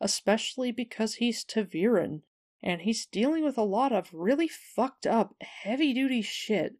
[0.00, 2.22] especially because he's ta'veren,
[2.62, 6.76] and he's dealing with a lot of really fucked up, heavy duty shit.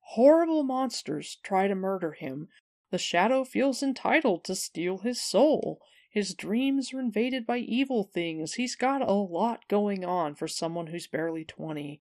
[0.00, 2.48] Horrible monsters try to murder him.
[2.94, 5.80] The shadow feels entitled to steal his soul.
[6.08, 8.54] His dreams are invaded by evil things.
[8.54, 12.00] He's got a lot going on for someone who's barely 20.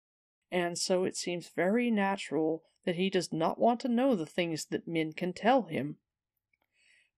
[0.51, 4.65] And so it seems very natural that he does not want to know the things
[4.65, 5.95] that men can tell him.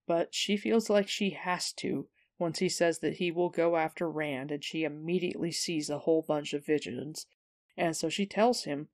[0.06, 2.06] But she feels like she has to,
[2.38, 6.22] once he says that he will go after Rand, and she immediately sees a whole
[6.22, 7.26] bunch of visions.
[7.76, 8.86] And so she tells him,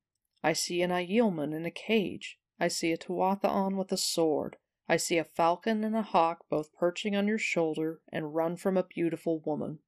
[0.43, 2.39] I see an Aielman in a cage.
[2.59, 4.57] I see a Tuatha'an with a sword.
[4.91, 8.77] I see a falcon and a hawk both perching on your shoulder and run from
[8.77, 9.79] a beautiful woman.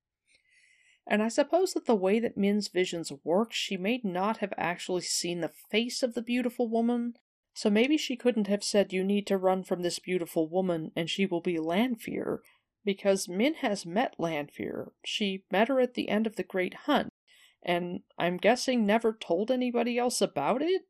[1.08, 5.00] And I suppose that the way that Min's visions work, she may not have actually
[5.00, 7.14] seen the face of the beautiful woman,
[7.52, 11.10] so maybe she couldn't have said, You need to run from this beautiful woman, and
[11.10, 12.40] she will be Lanfear,
[12.84, 14.92] because Min has met Lanfear.
[15.04, 17.12] She met her at the end of the Great Hunt,
[17.60, 20.82] and I'm guessing never told anybody else about it?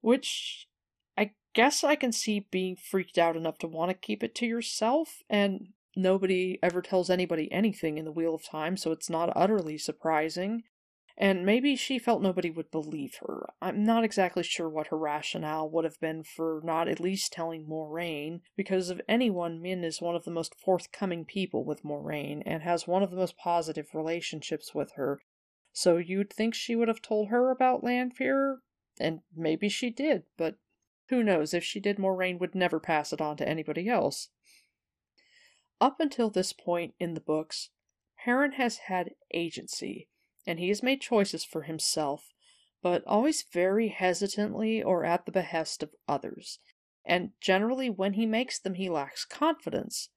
[0.00, 0.68] Which
[1.54, 5.22] guess I can see being freaked out enough to want to keep it to yourself,
[5.28, 9.78] and nobody ever tells anybody anything in the Wheel of Time, so it's not utterly
[9.78, 10.64] surprising
[11.16, 13.50] and maybe she felt nobody would believe her.
[13.60, 17.66] I'm not exactly sure what her rationale would have been for not at least telling
[17.66, 22.62] Moiraine, because of anyone, Min is one of the most forthcoming people with Moiraine and
[22.62, 25.20] has one of the most positive relationships with her.
[25.72, 28.60] So you'd think she would have told her about Lanfear,
[28.98, 30.56] and maybe she did, but
[31.12, 34.30] who knows, if she did, Moiraine would never pass it on to anybody else.
[35.78, 37.68] Up until this point in the books,
[38.16, 40.08] Perrin has had agency
[40.46, 42.32] and he has made choices for himself,
[42.80, 46.58] but always very hesitantly or at the behest of others.
[47.04, 50.08] And generally, when he makes them, he lacks confidence.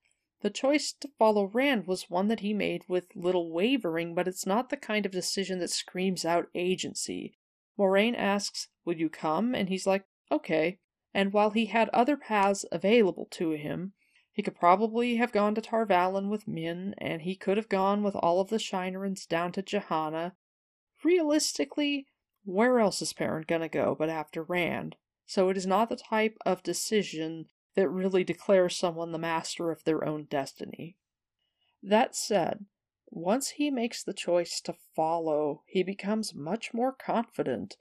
[0.41, 4.45] The choice to follow Rand was one that he made with little wavering, but it's
[4.45, 7.35] not the kind of decision that screams out agency.
[7.77, 9.53] Moiraine asks, Will you come?
[9.53, 10.79] And he's like, Okay.
[11.15, 13.93] And while he had other paths available to him,
[14.33, 18.03] he could probably have gone to Tar Valon with Min, and he could have gone
[18.03, 20.33] with all of the Shienarans down to Jehannah.
[21.05, 22.05] Realistically,
[22.43, 24.97] where else is Perrin gonna go but after Rand?
[25.25, 27.45] So it is not the type of decision
[27.75, 30.97] that really declares someone the master of their own destiny.
[31.81, 32.65] That said,
[33.09, 37.77] once he makes the choice to follow, he becomes much more confident.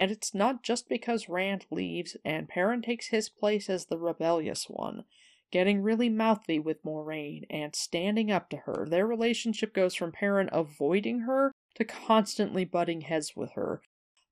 [0.00, 4.64] And it's not just because Rand leaves and Perrin takes his place as the rebellious
[4.64, 5.04] one
[5.50, 8.86] getting really mouthy with Moiraine and standing up to her.
[8.88, 13.82] Their relationship goes from Perrin avoiding her to constantly butting heads with her.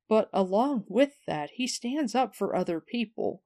[0.08, 3.42] But along with that, he stands up for other people.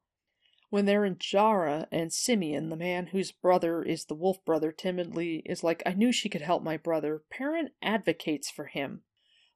[0.70, 5.42] When they're in Jarra and Simeon, the man whose brother is the wolf brother, timidly
[5.44, 9.02] is like, I knew she could help my brother, Perrin advocates for him.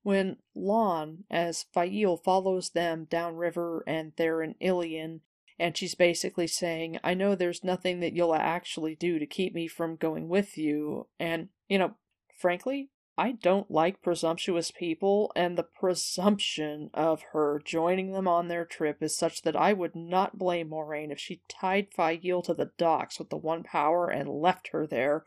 [0.06, 5.22] When Lan, as Faile follows them downriver and they're in Illian,
[5.58, 9.66] and she's basically saying, I know there's nothing that you'll actually do to keep me
[9.66, 11.08] from going with you.
[11.18, 11.96] And, you know,
[12.38, 18.64] frankly, I don't like presumptuous people, and the presumption of her joining them on their
[18.64, 22.70] trip is such that I would not blame Moiraine if she tied Faile to the
[22.78, 25.24] docks with the one power and left her there.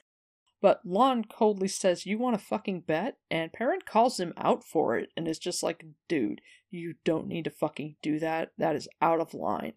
[0.61, 3.17] But Lan coldly says, You want a fucking bet?
[3.31, 7.45] And Perrin calls him out for it and is just like, Dude, you don't need
[7.45, 8.51] to fucking do that.
[8.57, 9.73] That is out of line.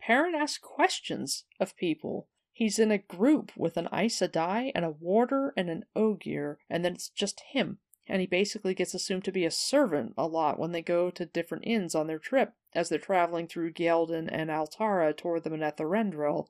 [0.00, 2.28] Perrin asks questions of people.
[2.52, 6.84] He's in a group with an Aes Sedai and a warder and an Ogier, and
[6.84, 7.78] then it's just him.
[8.08, 11.26] And he basically gets assumed to be a servant a lot when they go to
[11.26, 16.46] different inns on their trip, as they're traveling through Ghealdan and Altara toward the Manetherendrelle,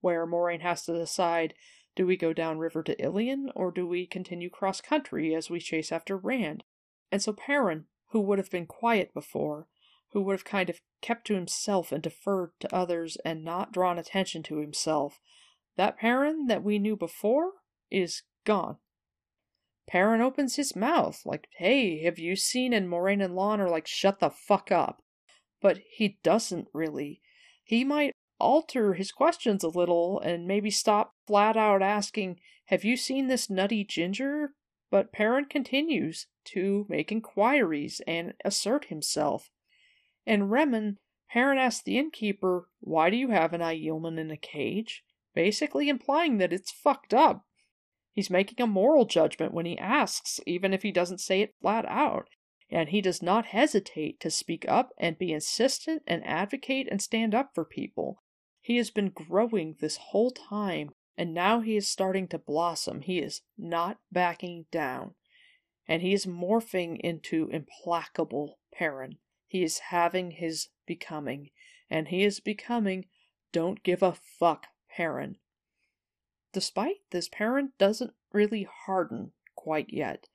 [0.00, 1.54] where Moiraine has to decide
[1.96, 5.60] do we go down river to Illian, or do we continue cross country as we
[5.60, 6.64] chase after Rand?
[7.10, 9.66] And so Perrin, who would have been quiet before,
[10.12, 13.98] who would have kind of kept to himself and deferred to others and not drawn
[13.98, 15.20] attention to himself.
[15.76, 17.52] That Perrin that we knew before
[17.90, 18.76] is gone.
[19.88, 22.72] Perrin opens his mouth, like, hey, have you seen?
[22.72, 25.02] And Moiraine and Lan are like, shut the fuck up.
[25.60, 27.20] But he doesn't really.
[27.64, 32.96] He might alter his questions a little and maybe stop flat out asking, have you
[32.96, 34.54] seen this nutty ginger?
[34.92, 39.50] But Perrin continues to make inquiries and assert himself.
[40.24, 45.02] And Remen, Perrin asks the innkeeper, Why do you have an Aielman in a cage?
[45.34, 47.44] Basically implying that it's fucked up.
[48.12, 51.84] He's making a moral judgment when he asks, even if he doesn't say it flat
[51.86, 52.28] out.
[52.70, 57.34] And he does not hesitate to speak up and be insistent and advocate and stand
[57.34, 58.22] up for people.
[58.60, 63.00] He has been growing this whole time, and now he is starting to blossom.
[63.00, 65.14] He is not backing down.
[65.88, 69.18] And he is morphing into implacable Perrin.
[69.48, 71.50] He is having his becoming,
[71.88, 73.06] and he is becoming
[73.52, 75.38] don't give a fuck Perrin.
[76.52, 80.28] Despite this, Perrin doesn't really harden quite yet.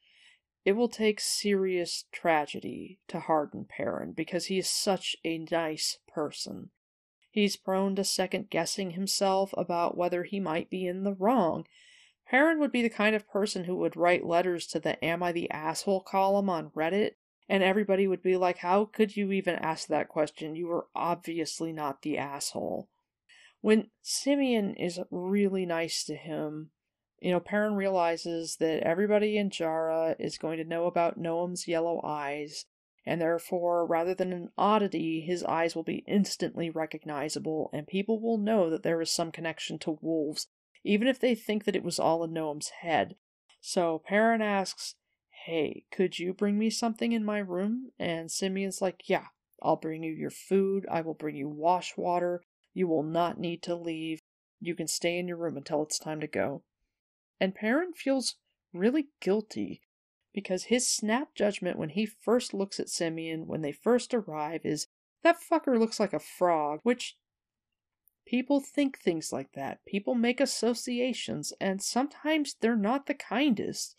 [0.66, 6.72] It will take serious tragedy to harden Perrin because he is such a nice person.
[7.36, 11.68] He's prone to second guessing himself about whether he might be in the wrong.
[12.26, 15.34] Perrin would be the kind of person who would write letters to the Am I
[15.34, 17.16] the Asshole column on Reddit,
[17.50, 20.56] and everybody would be like, How could you even ask that question?
[20.56, 22.88] You were obviously not the asshole.
[23.60, 26.72] When Simeon is really nice to him,
[27.20, 32.02] you know, Perrin realizes that everybody in Jarra is going to know about Noam's yellow
[32.02, 32.64] eyes,
[33.06, 38.38] and therefore, rather than an oddity, his eyes will be instantly recognizable, and people will
[38.38, 40.48] know that there is some connection to wolves,
[40.84, 43.16] even if they think that it was all in Noam's head.
[43.62, 44.96] So Perrin asks,
[45.46, 47.92] Hey, could you bring me something in my room?
[48.00, 49.28] And Simeon's like, Yeah,
[49.62, 52.42] I'll bring you your food, I will bring you wash water,
[52.74, 54.20] you will not need to leave.
[54.60, 56.64] You can stay in your room until it's time to go.
[57.40, 58.36] And Perrin feels
[58.74, 59.82] really guilty
[60.36, 64.88] because his snap judgment when he first looks at Simeon when they first arrive is
[65.24, 67.16] that fucker looks like a frog, which
[68.28, 69.80] people think things like that.
[69.86, 73.96] People make associations, and sometimes they're not the kindest.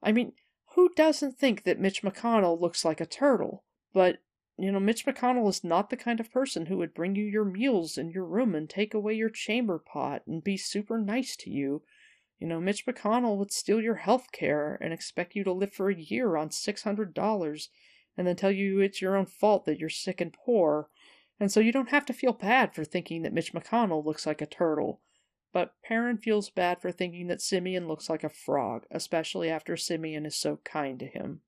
[0.00, 0.34] I mean,
[0.76, 3.64] who doesn't think that Mitch McConnell looks like a turtle?
[3.92, 4.18] But
[4.56, 7.44] you know, Mitch McConnell is not the kind of person who would bring you your
[7.44, 11.50] meals in your room and take away your chamber pot and be super nice to
[11.50, 11.82] you.
[12.38, 15.88] You know, Mitch McConnell would steal your health care and expect you to live for
[15.88, 17.68] a year on $600
[18.16, 20.88] and then tell you it's your own fault that you're sick and poor.
[21.38, 24.40] And so you don't have to feel bad for thinking that Mitch McConnell looks like
[24.40, 25.00] a turtle.
[25.52, 30.26] But Perrin feels bad for thinking that Simeon looks like a frog, especially after Simeon
[30.26, 31.40] is so kind to him.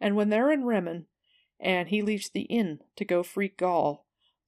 [0.00, 1.06] And when they're in Remen,
[1.60, 4.05] and he leaves the inn to go free Gaul.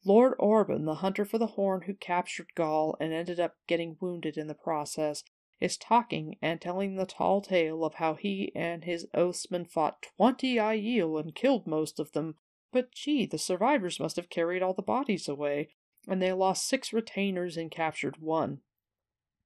[0.09, 4.39] Lord Orban, the hunter for the horn who captured Gaul and ended up getting wounded
[4.39, 5.23] in the process,
[5.61, 10.55] is talking and telling the tall tale of how he and his oathsmen fought twenty
[10.55, 12.37] Aiel and killed most of them,
[12.73, 15.69] but gee, the survivors must have carried all the bodies away,
[16.09, 18.61] and they lost six retainers and captured one.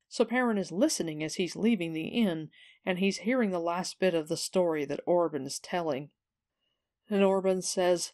[0.08, 2.50] So Perrin is listening as he's leaving the inn,
[2.86, 6.10] and he's hearing the last bit of the story that Orban is telling.
[7.10, 8.12] And Orban says,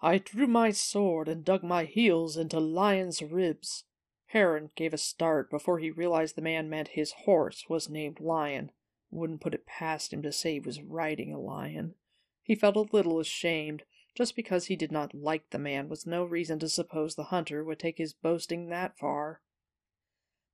[0.00, 3.84] I drew my sword and dug my heels into Lion's ribs.
[4.28, 8.72] Perrin gave a start before he realized the man meant his horse was named Lion.
[9.10, 11.94] Wouldn't put it past him to say he was riding a lion.
[12.42, 13.84] He felt a little ashamed.
[14.14, 17.62] Just because he did not like the man was no reason to suppose the hunter
[17.62, 19.42] would take his boasting that far.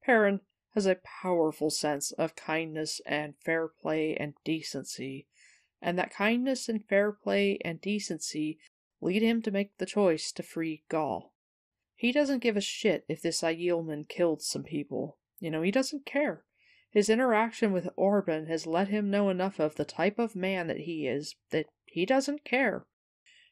[0.02, 0.40] Perrin
[0.74, 5.28] has a powerful sense of kindness and fair play and decency,
[5.80, 8.58] and that kindness and fair play and decency
[9.02, 11.34] lead him to make the choice to free Gaul.
[11.94, 15.18] He doesn't give a shit if this Aielman killed some people.
[15.40, 16.44] You know, he doesn't care.
[16.90, 20.80] His interaction with Orban has let him know enough of the type of man that
[20.80, 22.86] he is that he doesn't care.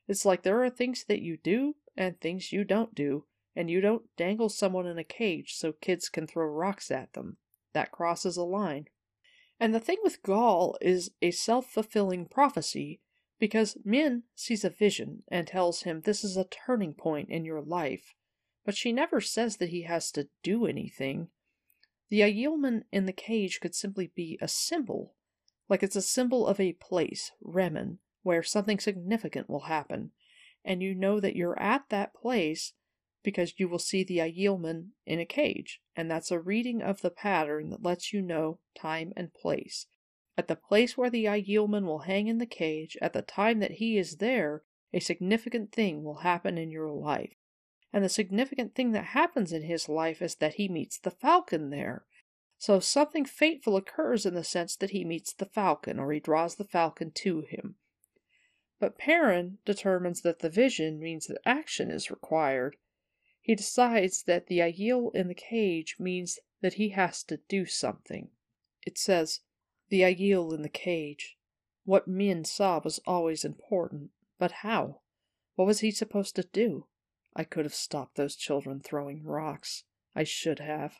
[0.06, 3.24] It's like there are things that you do and things you don't do,
[3.56, 7.38] and you don't dangle someone in a cage so kids can throw rocks at them.
[7.72, 8.86] That crosses a line.
[9.58, 13.00] And the thing with Gaul is a self fulfilling prophecy
[13.40, 17.62] because Min sees a vision and tells him this is a turning point in your
[17.62, 18.14] life,
[18.64, 21.28] but she never says that he has to do anything.
[22.10, 25.14] The Aielman in the cage could simply be a symbol,
[25.68, 30.10] like it's a symbol of a place, Remen, where something significant will happen,
[30.62, 32.74] and you know that you're at that place
[33.22, 37.10] because you will see the Aielman in a cage, and that's a reading of the
[37.10, 39.86] pattern that lets you know time and place.
[40.40, 43.72] At the place where the Aielman will hang in the cage, at the time that
[43.72, 47.34] he is there, a significant thing will happen in your life.
[47.92, 51.68] And the significant thing that happens in his life is that he meets the falcon
[51.68, 52.06] there.
[52.56, 56.54] So something fateful occurs in the sense that he meets the falcon or he draws
[56.54, 57.74] the falcon to him.
[58.78, 62.78] But Perrin determines that the vision means that action is required.
[63.42, 68.30] He decides that the Aiel in the cage means that he has to do something.
[68.86, 69.40] It says,
[69.90, 71.36] The Aiel in the cage.
[71.84, 75.00] What Min saw was always important, but how?
[75.56, 76.86] What was he supposed to do?
[77.34, 79.82] I could have stopped those children throwing rocks.
[80.14, 80.98] I should have.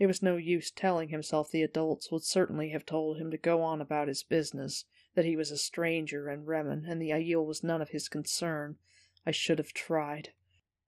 [0.00, 3.62] It was no use telling himself the adults would certainly have told him to go
[3.62, 7.62] on about his business, that he was a stranger in Remen and the Aiel was
[7.62, 8.78] none of his concern.
[9.24, 10.30] I should have tried.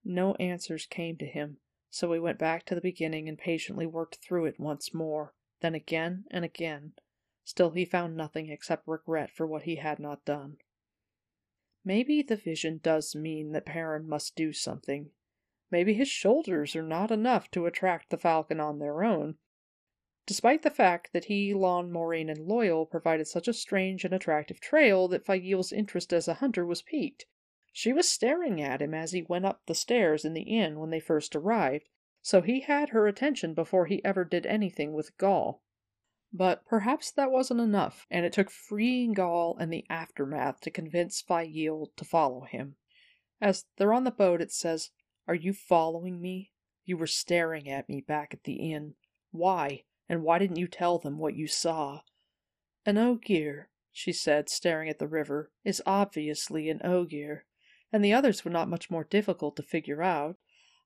[0.05, 1.59] No answers came to him,
[1.91, 5.77] so we went back to the beginning and patiently worked through it once more, then
[5.77, 6.95] again and again.
[7.47, 10.59] Still he found nothing except regret for what he had not done.
[11.83, 15.13] Maybe the vision does mean that Perrin must do something,
[15.69, 19.37] Maybe his shoulders are not enough to attract the falcon on their own.
[20.25, 24.61] Despite the fact that he, Lan, Moiraine, and Loial provided such a strange and attractive
[24.61, 27.27] trail that Faile's interest as a hunter was piqued.
[27.73, 30.91] She was staring at him as he went up the stairs in the inn when
[30.91, 31.89] they first arrived,
[32.23, 35.63] so he had her attention before he ever did anything with Gaul.
[36.33, 41.23] But perhaps that wasn't enough, and it took freeing Gaul and the aftermath to convince
[41.23, 42.77] Faile to follow him.
[43.41, 44.91] As they're on the boat, it says,
[45.29, 46.53] are you following me?
[46.85, 48.95] You were staring at me back at the inn.
[49.33, 49.85] Why?
[50.09, 52.03] And why didn't you tell them what you saw?
[52.85, 57.45] An ogier, she said, staring at the river, is obviously an ogier,
[57.93, 60.37] and the others were not much more difficult to figure out.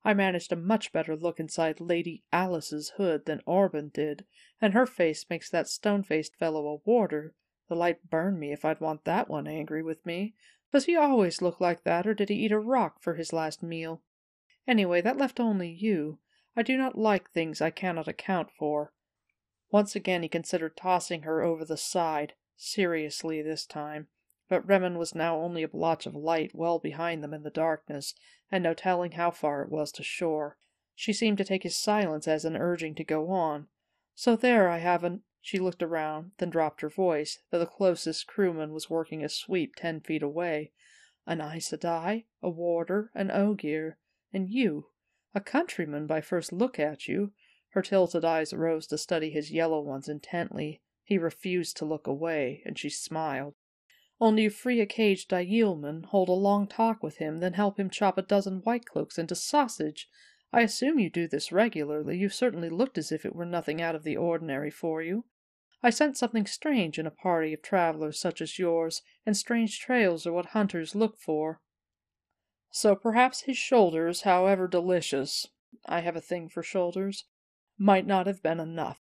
[0.03, 4.25] I managed a much better look inside Lady Alys's hood than Orban did,
[4.59, 7.35] and her face makes that stone-faced fellow a warder.
[7.69, 10.33] The light burned me if I'd want that one angry with me.
[10.71, 13.61] Does he always look like that, or did he eat a rock for his last
[13.61, 14.01] meal?
[14.67, 16.19] Anyway, that left only you.
[16.55, 18.93] I do not like things I cannot account for.
[19.69, 24.07] Once again he considered tossing her over the side, seriously this time,
[24.51, 28.13] but Remen was now only a blotch of light well behind them in the darkness,
[28.51, 30.57] and no telling how far it was to shore.
[30.93, 33.67] She seemed to take his silence as an urging to go on.
[34.13, 35.21] So there I haven't.
[35.39, 39.77] She looked around, then dropped her voice, though the closest crewman was working a sweep
[39.77, 40.73] ten feet away.
[41.25, 43.99] An Aes Sedai, a warder, an Ogier.
[44.33, 44.87] And you,
[45.33, 47.31] a countryman by first look at you,
[47.69, 50.81] her tilted eyes rose to study his yellow ones intently.
[51.05, 53.55] He refused to look away, and she smiled.
[54.21, 58.19] Only free a caged Aielman, hold a long talk with him, then help him chop
[58.19, 60.07] a dozen white cloaks into sausage.
[60.53, 62.19] I assume you do this regularly.
[62.19, 65.25] You certainly looked as if it were nothing out of the ordinary for you.
[65.81, 70.27] I sense something strange in a party of travelers such as yours, and strange trails
[70.27, 71.59] are what hunters look for.
[72.69, 75.47] So perhaps his shoulders, however delicious
[75.87, 77.25] I have a thing for shoulders
[77.75, 78.99] might not have been enough.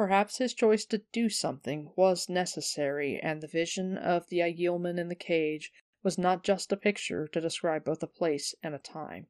[0.00, 5.08] Perhaps his choice to do something was necessary, and the vision of the Aielman in
[5.08, 5.70] the cage
[6.02, 9.26] was not just a picture to describe both a place and a time.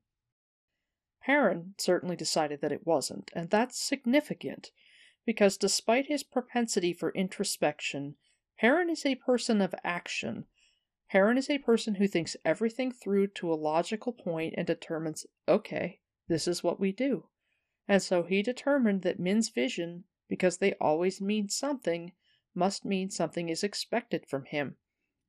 [1.21, 4.71] Perrin certainly decided that it wasn't, and that's significant,
[5.27, 8.15] because despite his propensity for introspection,
[8.57, 10.47] Perrin is a person of action
[11.09, 15.99] Perrin is a person who thinks everything through to a logical point and determines, okay,
[16.29, 17.27] this is what we do.
[17.89, 22.13] And so he determined that Min's vision, because they always mean something,
[22.55, 24.77] must mean something is expected from him.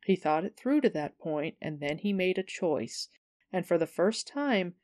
[0.06, 3.10] He thought it through to that point, and then he made a choice.
[3.52, 4.76] And for the first time,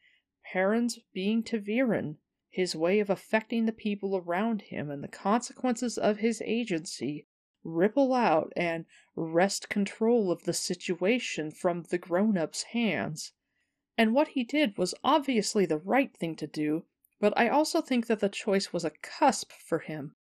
[0.43, 2.17] Perrin's being ta'veren,
[2.49, 7.27] his way of affecting the people around him, and the consequences of his agency
[7.63, 13.33] ripple out and wrest control of the situation from the grown up's hands.
[13.97, 16.85] And what he did was obviously the right thing to do,
[17.19, 20.15] but I also think that the choice was a cusp for him,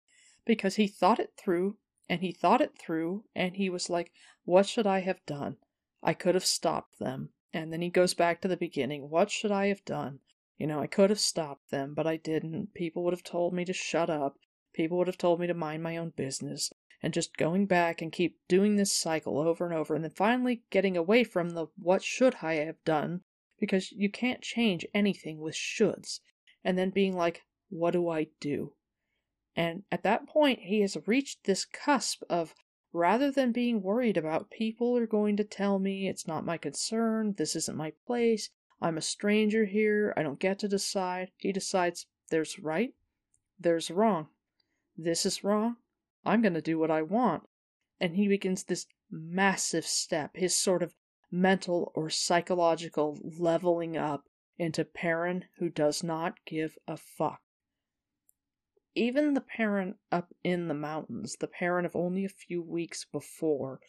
[0.44, 1.78] because he thought it through,
[2.08, 4.12] and he thought it through, and he was like,
[4.44, 5.56] What should I have done?
[6.02, 7.30] I could have stopped them.
[7.52, 9.08] And then he goes back to the beginning.
[9.08, 10.20] What should I have done?
[10.58, 12.74] You know, I could have stopped them, but I didn't.
[12.74, 14.38] People would have told me to shut up.
[14.72, 16.72] People would have told me to mind my own business
[17.02, 20.62] and just going back and keep doing this cycle over and over and then finally
[20.70, 23.22] getting away from the what should I have done
[23.58, 26.20] because you can't change anything with shoulds
[26.64, 28.74] and then being like what do I do?
[29.56, 32.54] And at that point he has reached this cusp of
[32.92, 37.34] rather than being worried about people are going to tell me it's not my concern,
[37.38, 38.50] this isn't my place,
[38.80, 42.94] I'm a stranger here, I don't get to decide, he decides there's right,
[43.58, 44.28] there's wrong.
[44.96, 45.76] This is wrong,
[46.24, 47.44] I'm going to do what I want.
[47.98, 50.94] And he begins this massive step, his sort of
[51.30, 54.24] mental or psychological leveling up
[54.58, 57.42] into Perrin who does not give a fuck.
[58.94, 63.80] even the Perrin up in the mountains, the Perrin of only a few weeks before,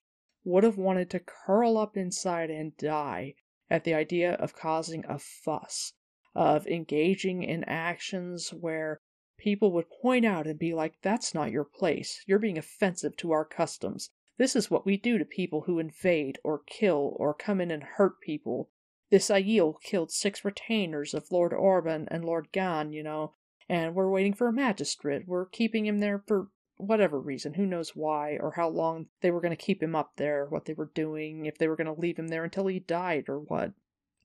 [0.46, 3.36] would have wanted to curl up inside and die
[3.70, 5.94] at the idea of causing a fuss,
[6.36, 9.02] of engaging in actions where
[9.38, 12.24] people would point out and be like, That's not your place.
[12.28, 14.10] You're being offensive to our customs.
[14.38, 17.84] This is what we do to people who invade or kill or come in and
[17.84, 18.70] hurt people.
[19.14, 23.36] This Aiel killed six retainers of Lord Orban and Lord Gann, you know,
[23.70, 25.28] and we're waiting for a magistrate.
[25.28, 26.48] We're keeping him there for
[26.78, 30.14] whatever reason, who knows why, or how long they were going to keep him up
[30.16, 32.80] there, what they were doing, if they were going to leave him there until he
[32.80, 33.74] died or what.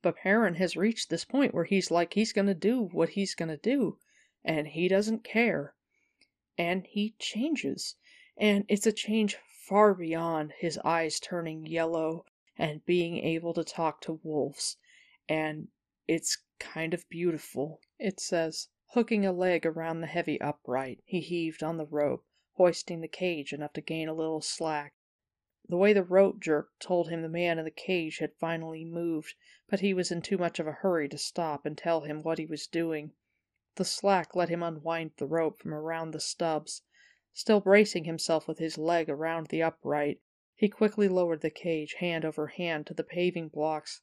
[0.00, 3.34] But Perrin has reached this point where he's like, he's going to do what he's
[3.34, 3.98] going to do,
[4.42, 5.74] and he doesn't care.
[6.56, 7.96] And he changes.
[8.38, 9.36] And it's a change
[9.68, 12.24] far beyond his eyes turning yellow
[12.58, 14.76] and being able to talk to wolves.
[15.28, 15.68] And
[16.08, 18.68] it's kind of beautiful, it says.
[18.92, 23.52] Hooking a leg around the heavy upright, he heaved on the rope, hoisting the cage
[23.52, 24.94] enough to gain a little slack.
[25.68, 29.34] The way the rope jerked told him the man in the cage had finally moved,
[29.68, 32.38] but he was in too much of a hurry to stop and tell him what
[32.38, 33.12] he was doing.
[33.76, 36.82] The slack let him unwind the rope from around the stubs.
[37.34, 40.20] Still bracing himself with his leg around the upright,
[40.58, 44.00] he quickly lowered the cage hand over hand to the paving blocks.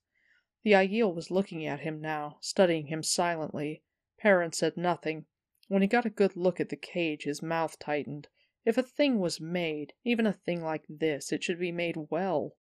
[0.63, 3.83] The Aiel was looking at him now, studying him silently.
[4.17, 5.25] Perrin said nothing.
[5.67, 8.29] When he got a good look at the cage, his mouth tightened.
[8.63, 12.55] If a thing was made, even a thing like this, it should be made well.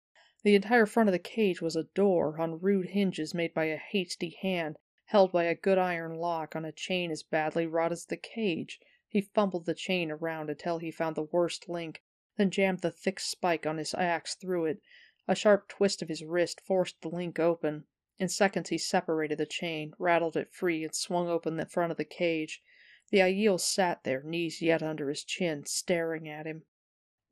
[0.42, 3.76] The entire front of the cage was a door on rude hinges made by a
[3.76, 8.06] hasty hand, held by a good iron lock on a chain as badly wrought as
[8.06, 8.80] the cage.
[9.06, 12.02] He fumbled the chain around until he found the worst link,
[12.36, 14.80] then jammed the thick spike on his axe through it.
[15.28, 17.84] A sharp twist of his wrist forced the link open.
[18.18, 21.98] In seconds he separated the chain, rattled it free, and swung open the front of
[21.98, 22.62] the cage.
[23.10, 26.64] The Aiel sat there, knees yet under his chin, staring at him.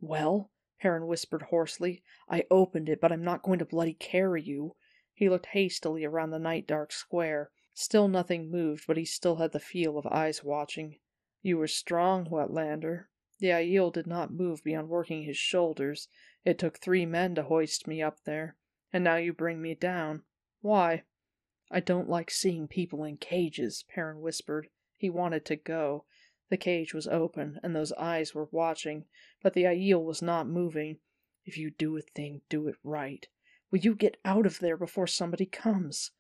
[0.01, 4.77] Well, Perrin whispered hoarsely, I opened it, but I'm not going to bloody carry you.
[5.13, 7.51] He looked hastily around the night dark square.
[7.75, 10.99] Still nothing moved, but he still had the feel of eyes watching.
[11.43, 13.10] You were strong, Wetlander.
[13.41, 16.09] The Aiel did not move beyond working his shoulders.
[16.45, 18.57] It took three men to hoist me up there.
[18.93, 20.25] And now you bring me down.
[20.61, 21.05] Why?
[21.71, 24.69] I don't like seeing people in cages, Perrin whispered.
[24.97, 26.05] He wanted to go.
[26.51, 29.07] The cage was open, and those eyes were watching,
[29.41, 30.99] but the Aiel was not moving.
[31.47, 33.27] If you do a thing, do it right.
[33.71, 36.11] Will you get out of there before somebody comes?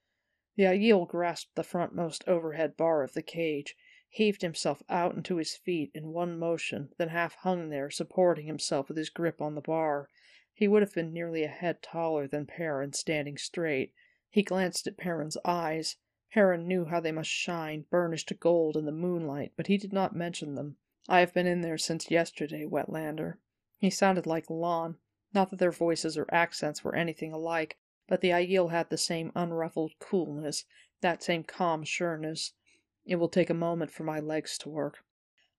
[0.56, 3.76] The Aiel grasped the frontmost overhead bar of the cage,
[4.12, 8.88] heaved himself out into his feet in one motion, then half hung there, supporting himself
[8.88, 10.08] with his grip on the bar.
[10.52, 13.94] He would have been nearly a head taller than Perrin, standing straight.
[14.28, 15.96] He glanced at Perrin's eyes.
[16.32, 19.92] Perrin knew how they must shine, burnished to gold in the moonlight, but he did
[19.92, 20.76] not mention them.
[21.08, 23.38] I have been in there since yesterday, Wetlander.
[23.78, 24.96] He sounded like Lan.
[25.32, 29.30] Not that their voices or accents were anything alike, but the Aiel had the same
[29.36, 30.64] unruffled coolness,
[31.00, 32.52] that same calm sureness.
[33.06, 35.04] It will take a moment for my legs to work.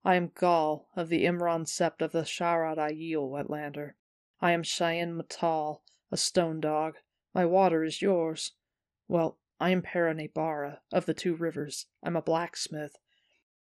[0.04, 3.94] I am Gaul, of the Imran sept of the Shaarad Aiel, Wetlander.
[4.40, 5.82] I am Shae'en M'taal,
[6.12, 6.98] a stone dog.
[7.34, 8.54] My water is yours.
[9.08, 11.88] Well, I am Perrin Aybara, of the Two Rivers.
[12.02, 12.98] I'm a blacksmith.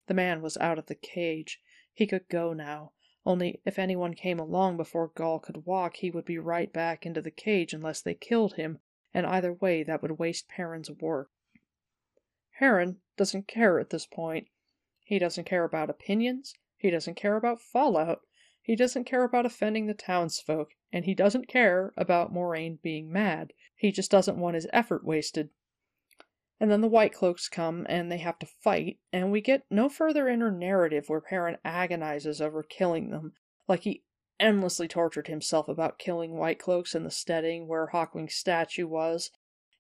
[0.07, 1.61] The man was out of the cage.
[1.93, 2.93] He could go now.
[3.27, 7.23] Only if anyone came along before Gaul could walk, he would be right back into
[7.23, 8.81] the cage unless they killed him,
[9.13, 11.31] and either way that would waste Perrin's work.
[12.59, 14.49] Perrin doesn't care at this point.
[15.03, 16.55] He doesn't care about opinions.
[16.77, 18.21] He doesn't care about fallout.
[18.63, 23.53] He doesn't care about offending the townsfolk, and he doesn't care about Moiraine being mad.
[23.77, 25.51] He just doesn't want his effort wasted.
[26.61, 29.89] And then the White Cloaks come and they have to fight, and we get no
[29.89, 33.35] further inner narrative where Perrin agonizes over killing them,
[33.69, 34.05] like he
[34.41, 39.31] endlessly tortured himself about killing White Cloaks in the steading where Hawkwing's statue was.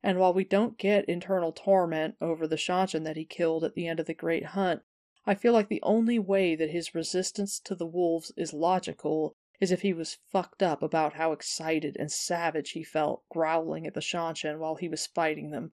[0.07, 3.89] And while we don't get internal torment over the Seanchan that he killed at the
[3.89, 4.83] end of the Great Hunt,
[5.25, 9.73] I feel like the only way that his resistance to the wolves is logical is
[9.73, 14.03] if he was fucked up about how excited and savage he felt growling at the
[14.03, 15.73] Seanchan while he was fighting them.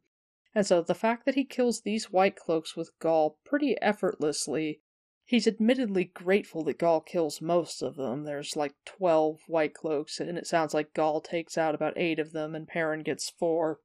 [0.55, 4.79] And so the fact that he kills these white cloaks with Gaul pretty effortlessly,
[5.25, 8.23] he's admittedly grateful that Gaul kills most of them.
[8.23, 12.31] There's like 12 white cloaks, and it sounds like Gaul takes out about 8 of
[12.31, 13.81] them, and Perrin gets 4.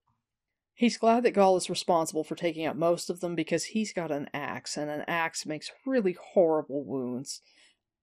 [0.76, 4.10] He's glad that Gaul is responsible for taking out most of them because he's got
[4.10, 7.40] an axe, and an axe makes really horrible wounds.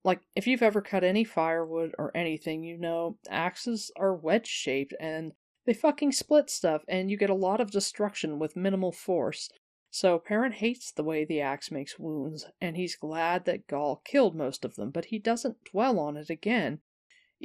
[0.04, 4.96] Like, if you've ever cut any firewood or anything, you know axes are wedge shaped
[5.00, 5.34] and
[5.66, 9.52] they fucking split stuff, and you get a lot of destruction with minimal force.
[9.92, 14.36] So Perrin hates the way the axe makes wounds, and he's glad that Gaul killed
[14.36, 16.80] most of them, but he doesn't dwell on it again.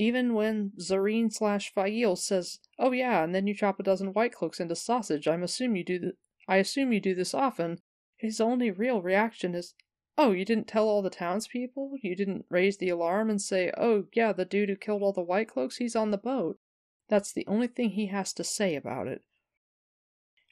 [0.00, 4.32] Even when Zarine slash Faile says, "Oh yeah, and then you chop a dozen white
[4.32, 5.26] cloaks into sausage.
[5.26, 6.14] I'm assume you do th-
[6.46, 7.80] I assume you do this often."
[8.16, 9.74] His only real reaction is,
[10.16, 11.98] "Oh, you didn't tell all the townspeople?
[12.00, 15.20] You didn't raise the alarm and say, "Oh yeah, the dude who killed all the
[15.20, 16.60] white cloaks, he's on the boat."
[17.08, 19.24] That's the only thing he has to say about it.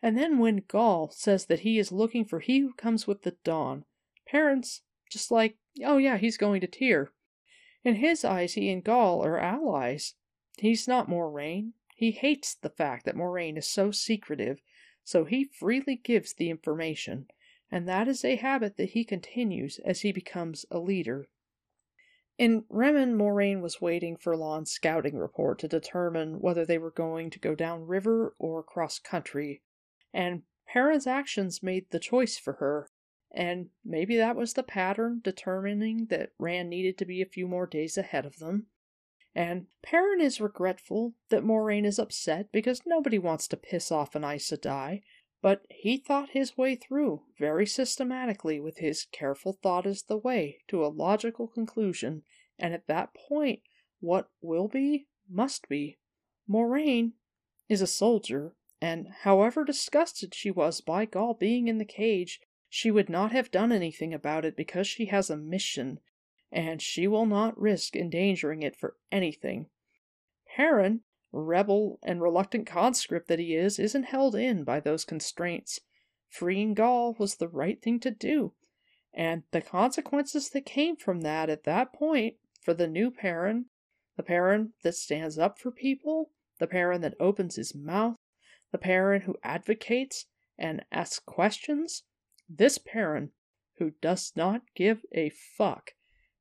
[0.03, 3.36] And then when Gaul says that he is looking for he who comes with the
[3.44, 3.84] dawn,
[4.26, 7.12] Perrin's just like, oh yeah, he's going to Tear.
[7.87, 10.14] In his eyes, he and Gaul are allies.
[10.59, 11.74] He's not Moiraine.
[11.95, 14.61] He hates the fact that Moiraine is so secretive,
[15.05, 17.28] so he freely gives the information,
[17.70, 21.28] and that is a habit that he continues as he becomes a leader.
[22.39, 27.30] In Remen, Moiraine was waiting for Lan's scouting report to determine whether they were going
[27.30, 29.62] to go down river or cross country
[30.12, 32.89] and Perrin's actions made the choice for her,
[33.37, 37.66] and maybe that was the pattern determining that Rand needed to be a few more
[37.66, 38.66] days ahead of them.
[39.34, 44.24] And Perrin is regretful that Moiraine is upset because nobody wants to piss off an
[44.24, 45.03] Aes Sedai,
[45.43, 50.62] but he thought his way through very systematically with his careful thought as the way
[50.68, 52.22] to a logical conclusion,
[52.59, 53.61] and at that point,
[54.01, 55.99] what will be, must be.
[56.49, 57.12] Moiraine
[57.68, 62.90] is a soldier and however disgusted she was by Gaul being in the cage, she
[62.90, 66.00] would not have done anything about it because she has a mission,
[66.50, 69.66] and she will not risk endangering it for anything.
[70.56, 71.02] Perrin,
[71.32, 75.80] rebel and reluctant conscript that he is, isn't held in by those constraints.
[76.28, 78.52] Freeing Gaul was the right thing to do,
[79.14, 83.66] and the consequences that came from that at that point for the new Perrin,
[84.16, 88.16] the Perrin that stands up for people, the Perrin that opens his mouth,
[88.72, 90.26] the Perrin who advocates
[90.58, 92.02] and asks questions,
[92.49, 93.30] this Perrin
[93.78, 95.92] who does not give a fuck.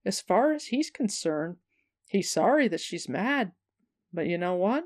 [0.05, 1.57] As far as he's concerned,
[2.07, 3.51] he's sorry that she's mad,
[4.13, 4.85] but you know what?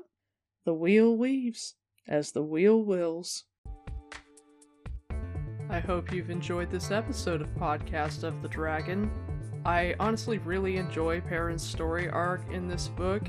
[0.64, 1.74] The wheel weaves
[2.08, 3.44] as the wheel wills.
[5.68, 9.10] I hope you've enjoyed this episode of Podcast of the Dragon.
[9.64, 13.22] I honestly really enjoy Perrin's story arc in this book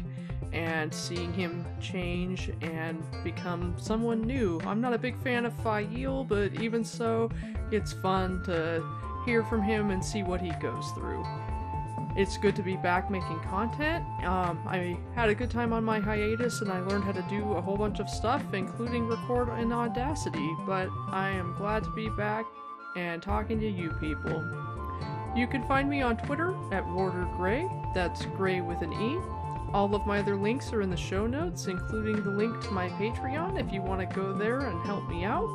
[0.53, 4.59] and seeing him change and become someone new.
[4.65, 7.29] I'm not a big fan of Faile, but even so,
[7.71, 8.83] it's fun to
[9.25, 11.25] hear from him and see what he goes through.
[12.17, 14.03] It's good to be back making content.
[14.25, 17.53] Um, I had a good time on my hiatus and I learned how to do
[17.53, 22.09] a whole bunch of stuff, including record in Audacity, but I am glad to be
[22.09, 22.45] back
[22.97, 24.43] and talking to you people.
[25.37, 29.17] You can find me on Twitter at Warder Gray, that's Gray with an E.
[29.73, 32.89] All of my other links are in the show notes, including the link to my
[32.89, 35.47] Patreon if you want to go there and help me out.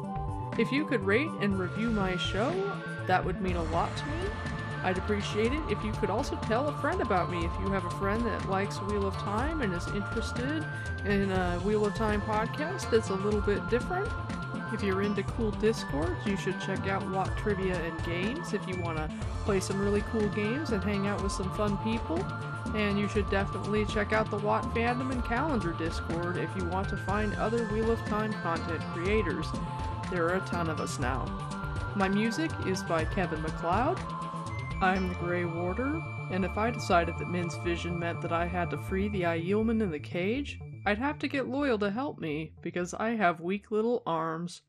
[0.58, 2.50] If you could rate and review my show,
[3.06, 4.30] that would mean a lot to me.
[4.82, 7.84] I'd appreciate it if you could also tell a friend about me if you have
[7.84, 10.64] a friend that likes Wheel of Time and is interested
[11.04, 14.08] in a Wheel of Time podcast that's a little bit different.
[14.72, 18.80] If you're into cool discords, you should check out WoT Trivia and Games if you
[18.80, 19.10] want to
[19.44, 22.24] play some really cool games and hang out with some fun people.
[22.76, 26.90] And you should definitely check out the WoT Fandom and Calendar Discord if you want
[26.90, 29.46] to find other Wheel of Time content creators.
[30.10, 31.24] There are a ton of us now.
[31.96, 33.98] My music is by Kevin MacLeod.
[34.82, 38.68] I'm the Grey Warder, and if I decided that Min's vision meant that I had
[38.70, 42.52] to free the Aielman in the cage, I'd have to get Loial to help me,
[42.60, 44.60] because I have weak little arms.